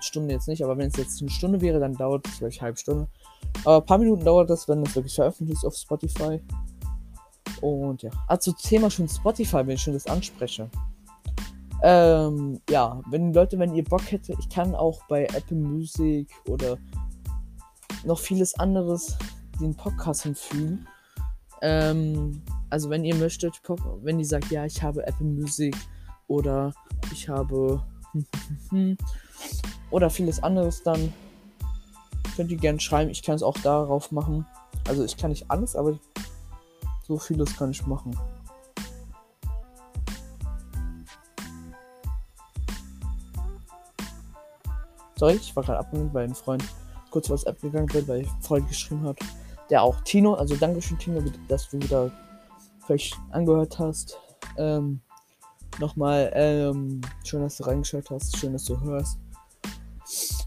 Stunden 0.00 0.30
jetzt 0.30 0.48
nicht, 0.48 0.64
aber 0.64 0.76
wenn 0.76 0.88
es 0.88 0.96
jetzt 0.96 1.20
eine 1.20 1.30
Stunde 1.30 1.60
wäre, 1.60 1.78
dann 1.78 1.94
dauert 1.94 2.26
es 2.26 2.36
vielleicht 2.36 2.60
eine 2.60 2.66
halbe 2.66 2.78
Stunde. 2.78 3.08
Aber 3.64 3.78
ein 3.78 3.86
paar 3.86 3.98
Minuten 3.98 4.24
dauert 4.24 4.50
das, 4.50 4.68
wenn 4.68 4.82
es 4.82 4.94
wirklich 4.94 5.14
veröffentlicht 5.14 5.58
ist 5.58 5.64
auf 5.64 5.74
Spotify. 5.74 6.40
Und 7.60 8.02
ja. 8.02 8.10
Also 8.26 8.52
Thema 8.52 8.90
schon 8.90 9.08
Spotify, 9.08 9.58
wenn 9.58 9.70
ich 9.70 9.82
schon 9.82 9.94
das 9.94 10.06
anspreche. 10.06 10.70
Ähm, 11.82 12.60
ja, 12.68 13.00
wenn 13.08 13.32
Leute, 13.32 13.58
wenn 13.58 13.74
ihr 13.74 13.84
Bock 13.84 14.10
hättet, 14.10 14.38
ich 14.38 14.48
kann 14.48 14.74
auch 14.74 15.00
bei 15.08 15.24
Apple 15.26 15.56
Music 15.56 16.28
oder 16.48 16.76
noch 18.04 18.18
vieles 18.18 18.58
anderes 18.58 19.16
den 19.60 19.74
Podcast 19.74 20.22
hinfügen. 20.22 20.86
Ähm, 21.62 22.42
also 22.70 22.90
wenn 22.90 23.04
ihr 23.04 23.14
möchtet, 23.14 23.60
wenn 24.02 24.18
ihr 24.18 24.26
sagt, 24.26 24.50
ja, 24.50 24.64
ich 24.64 24.82
habe 24.82 25.06
Apple 25.06 25.26
Music 25.26 25.74
oder 26.26 26.72
ich 27.12 27.28
habe 27.28 27.82
oder 29.90 30.10
vieles 30.10 30.42
anderes, 30.42 30.82
dann 30.82 31.12
könnt 32.36 32.50
ihr 32.50 32.58
gerne 32.58 32.80
schreiben. 32.80 33.10
Ich 33.10 33.22
kann 33.22 33.34
es 33.34 33.42
auch 33.42 33.58
darauf 33.58 34.12
machen. 34.12 34.46
Also 34.86 35.04
ich 35.04 35.16
kann 35.16 35.30
nicht 35.30 35.50
alles, 35.50 35.74
aber 35.74 35.98
so 37.06 37.18
vieles 37.18 37.56
kann 37.56 37.70
ich 37.70 37.86
machen. 37.86 38.16
Sorry, 45.18 45.34
ich 45.34 45.54
war 45.56 45.64
gerade 45.64 45.80
abgelenkt, 45.80 46.14
weil 46.14 46.28
ein 46.28 46.34
Freund 46.34 46.62
kurz 47.10 47.28
was 47.28 47.44
abgegangen 47.44 47.86
bin, 47.86 48.06
weil 48.06 48.24
Freund 48.40 48.68
geschrieben 48.68 49.02
hat. 49.02 49.18
Der 49.68 49.82
auch 49.82 50.00
Tino, 50.02 50.34
also 50.34 50.54
Dankeschön 50.54 50.96
Tino, 50.96 51.20
dass 51.48 51.68
du 51.70 51.82
wieder 51.82 52.12
vielleicht 52.86 53.18
angehört 53.30 53.78
hast. 53.80 54.16
Ähm, 54.56 55.00
nochmal, 55.80 56.30
ähm, 56.34 57.00
schön, 57.24 57.42
dass 57.42 57.56
du 57.56 57.64
reingeschaut 57.64 58.08
hast, 58.10 58.36
schön, 58.36 58.52
dass 58.52 58.64
du 58.64 58.80
hörst. 58.80 59.18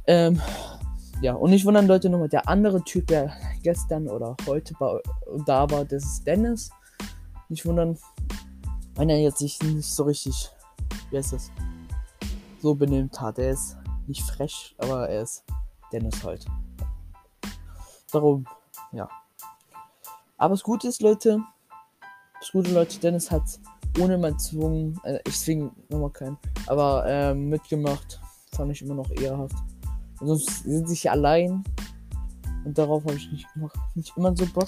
Ähm, 0.08 0.42
ja, 1.22 1.34
und 1.34 1.50
nicht 1.52 1.66
wundern, 1.66 1.88
Leute, 1.88 2.10
nochmal, 2.10 2.30
der 2.30 2.48
andere 2.48 2.82
Typ, 2.84 3.08
der 3.08 3.34
gestern 3.62 4.08
oder 4.08 4.38
heute 4.48 4.74
da 5.46 5.70
war, 5.70 5.84
das 5.84 6.04
ist 6.04 6.26
Dennis. 6.26 6.70
Nicht 7.50 7.66
wundern, 7.66 7.98
wenn 8.96 9.10
er 9.10 9.20
jetzt 9.20 9.40
sich 9.40 9.62
nicht 9.62 9.92
so 9.92 10.04
richtig, 10.04 10.50
wie 11.10 11.18
heißt 11.18 11.34
das, 11.34 11.52
so 12.62 12.74
benimmt 12.74 13.20
hat. 13.20 13.38
Er 13.38 13.52
ist 13.52 13.78
nicht 14.08 14.24
frech, 14.24 14.76
aber 14.78 15.10
er 15.10 15.24
ist 15.24 15.44
Dennis 15.92 16.24
halt. 16.24 16.46
Darum, 18.12 18.46
ja. 18.92 19.10
Aber 20.38 20.54
das 20.54 20.64
Gute 20.64 20.88
ist, 20.88 21.02
Leute, 21.02 21.40
das 22.40 22.52
Gute, 22.52 22.72
Leute, 22.74 23.00
Dennis 23.00 23.30
hat 23.30 23.44
ohne 24.00 24.18
mein 24.18 24.38
Zwungen, 24.40 25.00
äh, 25.04 25.20
ich 25.28 25.40
zwinge 25.40 25.72
nochmal 25.90 26.10
keinen, 26.12 26.38
aber 26.68 27.06
äh, 27.06 27.34
mitgemacht. 27.34 28.20
Fand 28.54 28.72
ich 28.72 28.82
immer 28.82 28.96
noch 28.96 29.10
ehrhaft. 29.12 29.56
Sonst 30.20 30.64
sind 30.64 30.90
hier 30.90 31.12
allein. 31.14 31.64
Und 32.66 32.78
darauf 32.78 33.04
habe 33.06 33.16
ich 33.16 33.32
nicht, 33.32 33.54
gemacht, 33.54 33.76
nicht 33.96 34.16
immer 34.18 34.36
so 34.36 34.46
Bock. 34.48 34.68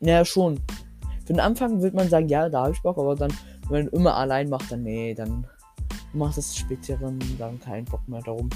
Naja, 0.00 0.24
schon. 0.24 0.60
Für 1.20 1.32
den 1.32 1.40
Anfang 1.40 1.80
wird 1.82 1.94
man 1.94 2.08
sagen, 2.08 2.28
ja, 2.28 2.48
da 2.48 2.62
habe 2.62 2.72
ich 2.72 2.82
Bock, 2.82 2.98
aber 2.98 3.16
dann, 3.16 3.32
wenn 3.68 3.86
man 3.86 3.94
immer 3.94 4.14
allein 4.14 4.48
macht, 4.48 4.70
dann 4.70 4.82
nee, 4.82 5.14
dann 5.14 5.46
macht 6.12 6.36
das 6.36 6.56
späteren 6.56 7.18
dann 7.38 7.60
keinen 7.60 7.84
Bock 7.84 8.06
mehr 8.08 8.22
darum. 8.22 8.50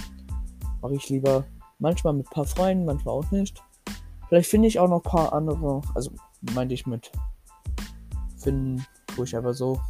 Mache 0.80 0.94
ich 0.94 1.08
lieber 1.08 1.44
manchmal 1.78 2.12
mit 2.12 2.26
ein 2.26 2.30
paar 2.30 2.46
Freunden, 2.46 2.84
manchmal 2.84 3.14
auch 3.14 3.30
nicht. 3.30 3.62
Vielleicht 4.28 4.50
finde 4.50 4.68
ich 4.68 4.78
auch 4.78 4.88
noch 4.88 5.04
ein 5.04 5.10
paar 5.10 5.32
andere, 5.32 5.82
also 5.94 6.10
meinte 6.54 6.74
ich 6.74 6.86
mit 6.86 7.12
finden, 8.36 8.84
wo 9.16 9.24
ich 9.24 9.36
aber 9.36 9.54
so 9.54 9.80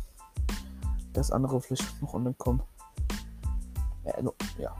das 1.13 1.31
andere 1.31 1.61
vielleicht 1.61 2.03
noch 2.03 2.15
unten 2.15 2.37
kommen. 2.37 2.63
Ja, 4.05 4.23
no, 4.23 4.35
ja 4.59 4.75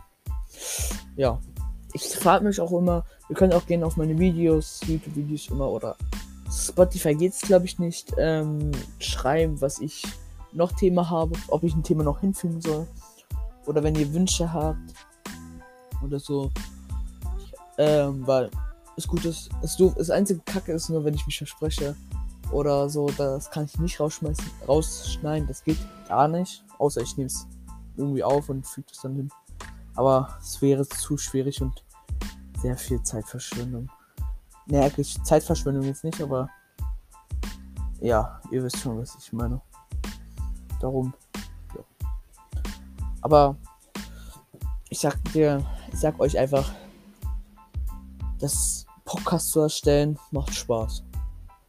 ja, 1.17 1.41
ich 1.93 2.03
frage 2.17 2.45
mich 2.45 2.61
auch 2.61 2.73
immer, 2.73 3.05
wir 3.29 3.37
können 3.37 3.53
auch 3.53 3.67
gerne 3.67 3.87
auf 3.87 3.97
meine 3.97 4.19
Videos, 4.19 4.81
YouTube-Videos 4.87 5.49
immer 5.49 5.69
oder 5.71 5.97
Spotify 6.51 7.15
geht 7.15 7.33
es 7.33 7.41
glaube 7.41 7.67
ich 7.67 7.79
nicht, 7.79 8.13
ähm, 8.19 8.73
schreiben, 8.99 9.61
was 9.61 9.79
ich 9.79 10.03
noch 10.55 10.73
Thema 10.73 11.11
habe, 11.11 11.35
ob 11.49 11.63
ich 11.65 11.75
ein 11.75 11.83
Thema 11.83 12.05
noch 12.05 12.21
hinfügen 12.21 12.61
soll. 12.61 12.87
Oder 13.67 13.83
wenn 13.83 13.95
ihr 13.95 14.13
Wünsche 14.13 14.53
habt 14.53 14.95
oder 16.03 16.19
so. 16.19 16.51
Ähm, 17.77 18.27
weil 18.27 18.51
das 18.97 19.09
Gute 19.09 19.29
ist, 19.29 19.51
das, 19.61 19.77
doof, 19.77 19.95
das 19.97 20.11
einzige 20.11 20.41
Kacke 20.41 20.73
ist 20.73 20.89
nur, 20.89 21.05
wenn 21.05 21.15
ich 21.15 21.27
mich 21.27 21.39
verspreche 21.39 21.97
oder 22.53 22.89
so, 22.89 23.07
das 23.17 23.51
kann 23.51 23.65
ich 23.65 23.79
nicht 23.79 23.99
rausschmeißen, 23.99 24.45
rausschneiden, 24.69 25.49
das 25.49 25.65
geht 25.65 25.79
gar 26.09 26.29
nicht. 26.29 26.63
Außer 26.79 27.01
ich 27.01 27.17
nehme 27.17 27.27
es 27.27 27.47
irgendwie 27.97 28.23
auf 28.23 28.49
und 28.49 28.67
füge 28.67 28.89
es 28.93 29.01
dann 29.01 29.17
hin. 29.17 29.31
Aber 29.97 30.39
es 30.41 30.61
wäre 30.63 30.87
zu 30.87 31.17
schwierig 31.17 31.61
und 31.63 31.85
sehr 32.61 32.77
viel 32.77 33.03
Zeitverschwendung. 33.03 33.89
Ne, 34.67 34.83
eigentlich 34.83 35.23
Zeitverschwendung 35.25 35.85
jetzt 35.85 36.05
nicht, 36.05 36.21
aber 36.23 36.49
ja, 38.01 38.41
ihr 38.51 38.63
wisst 38.63 38.79
schon, 38.79 38.99
was 38.99 39.17
ich 39.19 39.33
meine. 39.33 39.61
Darum. 40.85 41.15
Ja. 41.75 41.83
Aber 43.23 43.57
ich 44.91 44.99
sag 44.99 45.17
dir, 45.33 45.65
ich 45.91 45.99
sag 45.99 46.21
euch 46.21 46.39
einfach, 46.39 46.75
das 48.39 48.85
Podcast 49.07 49.53
zu 49.53 49.61
erstellen 49.61 50.19
macht 50.31 50.55
Spaß. 50.55 51.03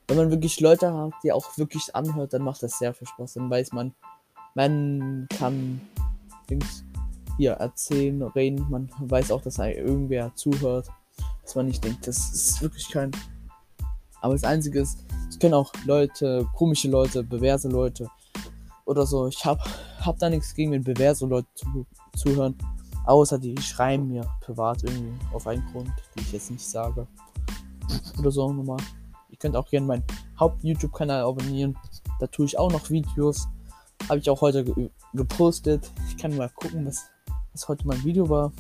Wenn 0.09 0.17
man 0.17 0.31
wirklich 0.31 0.59
Leute 0.59 0.93
hat, 0.93 1.13
die 1.23 1.31
auch 1.31 1.57
wirklich 1.57 1.95
anhört, 1.95 2.33
dann 2.33 2.41
macht 2.41 2.61
das 2.61 2.77
sehr 2.77 2.93
viel 2.93 3.07
Spaß. 3.07 3.35
Dann 3.35 3.49
weiß 3.49 3.71
man, 3.71 3.95
man 4.53 5.27
kann 5.29 5.79
Dings 6.49 6.83
hier 7.37 7.53
erzählen, 7.53 8.21
reden. 8.21 8.67
Man 8.69 8.91
weiß 8.99 9.31
auch, 9.31 9.41
dass 9.41 9.59
irgendwer 9.59 10.35
zuhört. 10.35 10.89
Dass 11.41 11.55
man 11.55 11.67
nicht 11.67 11.81
denkt, 11.85 12.05
das 12.05 12.33
ist 12.33 12.61
wirklich 12.61 12.89
kein. 12.89 13.11
Aber 14.19 14.33
das 14.33 14.43
Einzige 14.43 14.81
ist, 14.81 15.05
es 15.29 15.39
können 15.39 15.53
auch 15.53 15.71
Leute, 15.85 16.45
komische 16.53 16.89
Leute, 16.89 17.23
bewerse 17.23 17.69
Leute 17.69 18.09
oder 18.85 19.05
so. 19.05 19.27
Ich 19.27 19.43
hab, 19.45 19.59
hab 19.99 20.17
da 20.19 20.29
nichts 20.29 20.53
gegen, 20.53 20.71
wenn 20.71 20.83
bewerse 20.83 21.25
Leute 21.25 21.47
zu, 21.55 21.85
zuhören. 22.15 22.57
Außer 23.05 23.37
die 23.37 23.55
schreiben 23.61 24.07
mir 24.07 24.25
privat 24.41 24.83
irgendwie 24.83 25.13
auf 25.33 25.45
einen 25.45 25.65
Grund, 25.71 25.89
den 26.15 26.23
ich 26.23 26.31
jetzt 26.31 26.51
nicht 26.51 26.67
sage. 26.67 27.07
Oder 28.19 28.31
so 28.31 28.51
nochmal. 28.51 28.79
Ihr 29.29 29.37
könnt 29.37 29.55
auch 29.55 29.69
gerne 29.69 29.85
meinen 29.85 30.03
Haupt-YouTube-Kanal 30.39 31.21
abonnieren. 31.21 31.77
Da 32.19 32.27
tue 32.27 32.45
ich 32.45 32.57
auch 32.57 32.71
noch 32.71 32.89
Videos. 32.89 33.47
Habe 34.09 34.19
ich 34.19 34.29
auch 34.29 34.41
heute 34.41 34.63
ge 34.63 34.89
gepostet. 35.13 35.91
Ich 36.09 36.17
kann 36.17 36.35
mal 36.35 36.49
gucken, 36.49 36.85
was 36.85 37.05
was 37.55 37.69
heute 37.69 37.87
mein 37.87 38.03
Video 38.03 38.27
war. 38.27 38.51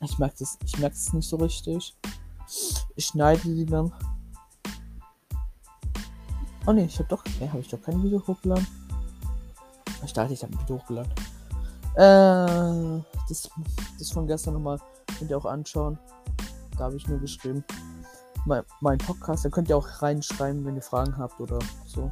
Ich 0.00 0.18
merke 0.18 0.36
das, 0.38 0.58
ich 0.64 0.82
es 0.82 1.12
nicht 1.12 1.28
so 1.28 1.36
richtig. 1.36 1.94
Ich 2.96 3.06
schneide 3.06 3.42
die 3.42 3.66
dann. 3.66 3.92
Oh 6.66 6.72
ne, 6.72 6.86
ich 6.86 6.98
habe 6.98 7.08
doch, 7.08 7.22
ne, 7.38 7.48
habe 7.48 7.60
ich 7.60 7.68
doch 7.68 7.80
kein 7.82 8.02
Video 8.02 8.26
hochgeladen. 8.26 8.66
Dachte, 10.12 10.32
ich 10.32 10.42
habe 10.42 10.58
Video 10.60 10.78
hochgeladen. 10.78 11.12
Äh, 11.96 13.02
das, 13.28 13.48
das 13.98 14.10
von 14.10 14.26
gestern 14.26 14.54
nochmal 14.54 14.78
könnt 15.18 15.30
ihr 15.30 15.38
auch 15.38 15.46
anschauen. 15.46 15.98
Da 16.76 16.84
habe 16.84 16.96
ich 16.96 17.06
nur 17.08 17.18
geschrieben. 17.18 17.64
Mein, 18.44 18.62
mein 18.80 18.98
Podcast, 18.98 19.44
da 19.44 19.48
könnt 19.48 19.68
ihr 19.68 19.76
auch 19.76 20.02
reinschreiben, 20.02 20.64
wenn 20.64 20.76
ihr 20.76 20.82
Fragen 20.82 21.16
habt 21.16 21.40
oder 21.40 21.58
so. 21.86 22.10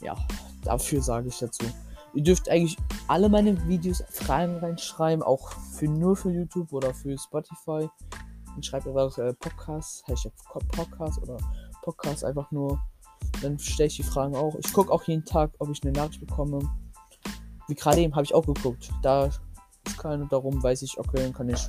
Ja, 0.00 0.14
dafür 0.62 1.02
sage 1.02 1.28
ich 1.28 1.38
dazu. 1.38 1.64
Ihr 2.12 2.22
dürft 2.22 2.48
eigentlich 2.48 2.76
alle 3.08 3.28
meine 3.28 3.66
Videos 3.66 4.04
Fragen 4.08 4.58
reinschreiben, 4.58 5.22
auch 5.22 5.50
für 5.50 5.88
nur 5.88 6.14
für 6.14 6.30
YouTube 6.30 6.72
oder 6.72 6.94
für 6.94 7.18
Spotify. 7.18 7.88
Und 8.54 8.64
schreibt 8.64 8.86
einfach 8.86 9.16
äh, 9.18 9.32
Podcast, 9.34 10.06
Hashtag 10.06 10.32
Podcast 10.70 11.20
oder 11.22 11.38
Podcast 11.82 12.24
einfach 12.24 12.50
nur. 12.52 12.80
Dann 13.42 13.58
stelle 13.58 13.88
ich 13.88 13.96
die 13.96 14.02
Fragen 14.02 14.34
auch. 14.34 14.54
Ich 14.56 14.72
gucke 14.72 14.92
auch 14.92 15.02
jeden 15.04 15.24
Tag, 15.24 15.52
ob 15.58 15.70
ich 15.70 15.82
eine 15.82 15.92
Nachricht 15.92 16.20
bekomme. 16.20 16.60
Wie 17.68 17.74
gerade 17.74 18.00
eben 18.00 18.14
habe 18.14 18.24
ich 18.24 18.34
auch 18.34 18.46
geguckt. 18.46 18.90
Da 19.02 19.26
ist 19.26 19.40
keine 19.98 20.26
darum, 20.26 20.62
weiß 20.62 20.82
ich, 20.82 20.98
okay, 20.98 21.18
dann 21.18 21.32
kann 21.32 21.48
ich. 21.48 21.68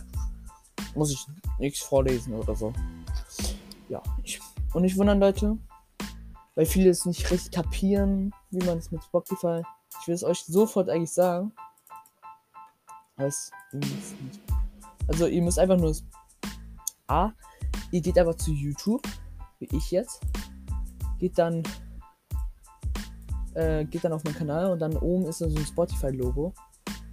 Muss 0.94 1.12
ich 1.12 1.26
nichts 1.60 1.82
vorlesen 1.82 2.34
oder 2.34 2.56
so. 2.56 2.72
Ja, 3.90 4.02
ich. 4.24 4.40
Und 4.74 4.84
nicht 4.84 4.98
wundern, 4.98 5.20
Leute. 5.20 5.58
Weil 6.56 6.66
viele 6.66 6.90
es 6.90 7.06
nicht 7.06 7.30
richtig 7.32 7.52
kapieren, 7.52 8.34
wie 8.50 8.66
man 8.66 8.78
es 8.78 8.92
mit 8.92 9.04
Spotify 9.04 9.62
ich 10.06 10.08
will 10.08 10.16
es 10.16 10.24
euch 10.24 10.44
sofort 10.46 10.88
eigentlich 10.88 11.12
sagen. 11.12 11.52
Also 15.08 15.26
ihr 15.26 15.42
müsst 15.42 15.58
einfach 15.58 15.78
nur 15.78 15.96
A, 17.08 17.32
ihr 17.90 18.02
geht 18.02 18.18
einfach 18.20 18.36
zu 18.36 18.52
YouTube, 18.52 19.02
wie 19.58 19.68
ich 19.76 19.90
jetzt. 19.90 20.22
Geht 21.20 21.38
dann 21.38 21.64
äh, 23.56 23.86
geht 23.86 24.04
dann 24.04 24.14
auf 24.14 24.24
meinen 24.24 24.36
Kanal 24.36 24.72
und 24.72 24.80
dann 24.80 24.96
oben 24.98 25.26
ist 25.26 25.42
da 25.42 25.50
so 25.50 25.58
ein 25.58 25.66
Spotify-Logo. 25.66 26.54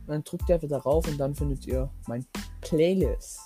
Dann 0.07 0.25
drückt 0.25 0.49
ihr 0.49 0.57
einfach 0.57 0.69
darauf 0.69 1.07
und 1.09 1.19
dann 1.19 1.35
findet 1.35 1.67
ihr 1.67 1.88
mein 2.09 2.27
Playlist. 2.61 3.41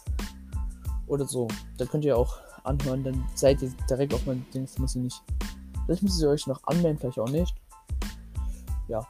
Oder 1.06 1.26
so. 1.26 1.46
Da 1.76 1.84
könnt 1.84 2.04
ihr 2.04 2.16
auch 2.16 2.38
anhören, 2.64 3.04
dann 3.04 3.24
seid 3.34 3.62
ihr 3.62 3.70
direkt 3.88 4.14
auf 4.14 4.26
mein 4.26 4.44
Ding. 4.52 4.64
Das 4.64 4.78
muss 4.78 4.96
ihr 4.96 5.02
nicht. 5.02 5.22
Vielleicht 5.84 6.02
müsst 6.02 6.20
ihr 6.20 6.28
euch 6.28 6.46
noch 6.46 6.64
anmelden, 6.64 6.98
vielleicht 6.98 7.18
auch 7.18 7.28
nicht. 7.28 7.54
Ja. 8.88 9.06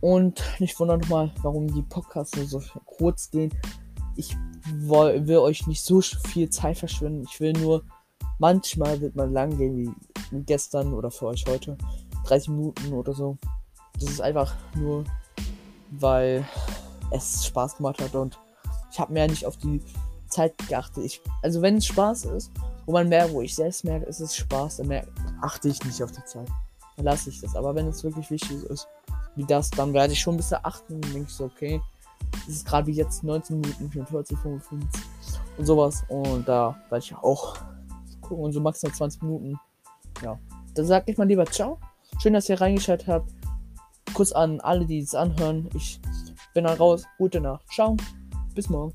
Und 0.00 0.42
nicht 0.58 0.78
wundern 0.80 1.00
nochmal, 1.00 1.32
warum 1.42 1.72
die 1.72 1.82
Podcasts 1.82 2.38
so 2.50 2.60
kurz 2.84 3.30
gehen. 3.30 3.52
Ich 4.16 4.34
will, 4.64 5.26
will, 5.26 5.38
euch 5.38 5.66
nicht 5.66 5.82
so 5.82 6.00
viel 6.00 6.50
Zeit 6.50 6.78
verschwenden. 6.78 7.26
Ich 7.28 7.38
will 7.38 7.52
nur, 7.52 7.84
manchmal 8.38 9.00
wird 9.00 9.14
man 9.14 9.32
lang 9.32 9.56
gehen, 9.56 9.76
wie 9.76 9.90
gestern 10.32 10.94
oder 10.94 11.10
für 11.10 11.26
euch 11.26 11.44
heute. 11.48 11.76
30 12.26 12.48
Minuten 12.48 12.92
oder 12.92 13.12
so. 13.12 13.36
Das 13.94 14.10
ist 14.10 14.20
einfach 14.20 14.54
nur, 14.74 15.04
weil 15.90 16.44
es 17.10 17.46
Spaß 17.46 17.76
gemacht 17.76 18.00
hat 18.00 18.14
und 18.14 18.38
ich 18.92 18.98
habe 18.98 19.12
mehr 19.12 19.28
nicht 19.28 19.46
auf 19.46 19.56
die 19.56 19.80
Zeit 20.28 20.56
geachtet. 20.68 21.04
Ich, 21.04 21.20
also 21.42 21.62
wenn 21.62 21.76
es 21.76 21.86
Spaß 21.86 22.24
ist, 22.26 22.50
wo 22.84 22.92
man 22.92 23.08
merkt, 23.08 23.32
wo 23.32 23.42
ich 23.42 23.54
selbst 23.54 23.84
merke, 23.84 24.06
es 24.06 24.20
ist 24.20 24.36
Spaß, 24.36 24.78
dann 24.78 24.88
merke, 24.88 25.08
achte 25.40 25.68
ich 25.68 25.82
nicht 25.84 26.02
auf 26.02 26.12
die 26.12 26.24
Zeit. 26.24 26.48
Dann 26.96 27.04
lasse 27.04 27.30
ich 27.30 27.40
das. 27.40 27.54
Aber 27.54 27.74
wenn 27.74 27.86
es 27.86 28.02
wirklich 28.02 28.30
wichtig 28.30 28.62
ist, 28.64 28.88
wie 29.34 29.44
das, 29.44 29.70
dann 29.70 29.92
werde 29.92 30.12
ich 30.12 30.20
schon 30.20 30.34
ein 30.34 30.38
bisschen 30.38 30.58
achten 30.62 30.94
und 30.94 31.04
denke 31.04 31.28
ich 31.28 31.34
so, 31.34 31.44
okay, 31.44 31.80
das 32.46 32.56
ist 32.56 32.66
gerade 32.66 32.86
wie 32.86 32.92
jetzt 32.92 33.22
19 33.22 33.60
Minuten, 33.60 33.90
44, 33.90 34.38
55 34.38 35.02
und 35.58 35.66
sowas. 35.66 36.04
Und 36.08 36.48
da 36.48 36.76
werde 36.88 37.04
ich 37.04 37.14
auch 37.14 37.56
gucken 38.20 38.44
und 38.44 38.52
so 38.52 38.60
maximal 38.60 38.94
20 38.94 39.22
Minuten. 39.22 39.60
Ja. 40.22 40.38
Dann 40.74 40.86
sage 40.86 41.10
ich 41.10 41.18
mal 41.18 41.26
lieber 41.26 41.46
ciao. 41.46 41.78
Schön, 42.20 42.32
dass 42.32 42.48
ihr 42.48 42.60
reingeschaltet 42.60 43.08
habt. 43.08 43.32
Kurz 44.14 44.32
an 44.32 44.60
alle, 44.60 44.86
die 44.86 44.98
es 44.98 45.14
anhören. 45.14 45.68
Ich 45.74 46.00
bin 46.54 46.64
dann 46.64 46.76
raus. 46.76 47.04
Gute 47.18 47.40
Nacht. 47.40 47.64
Ciao. 47.72 47.96
Bis 48.54 48.68
morgen. 48.68 48.94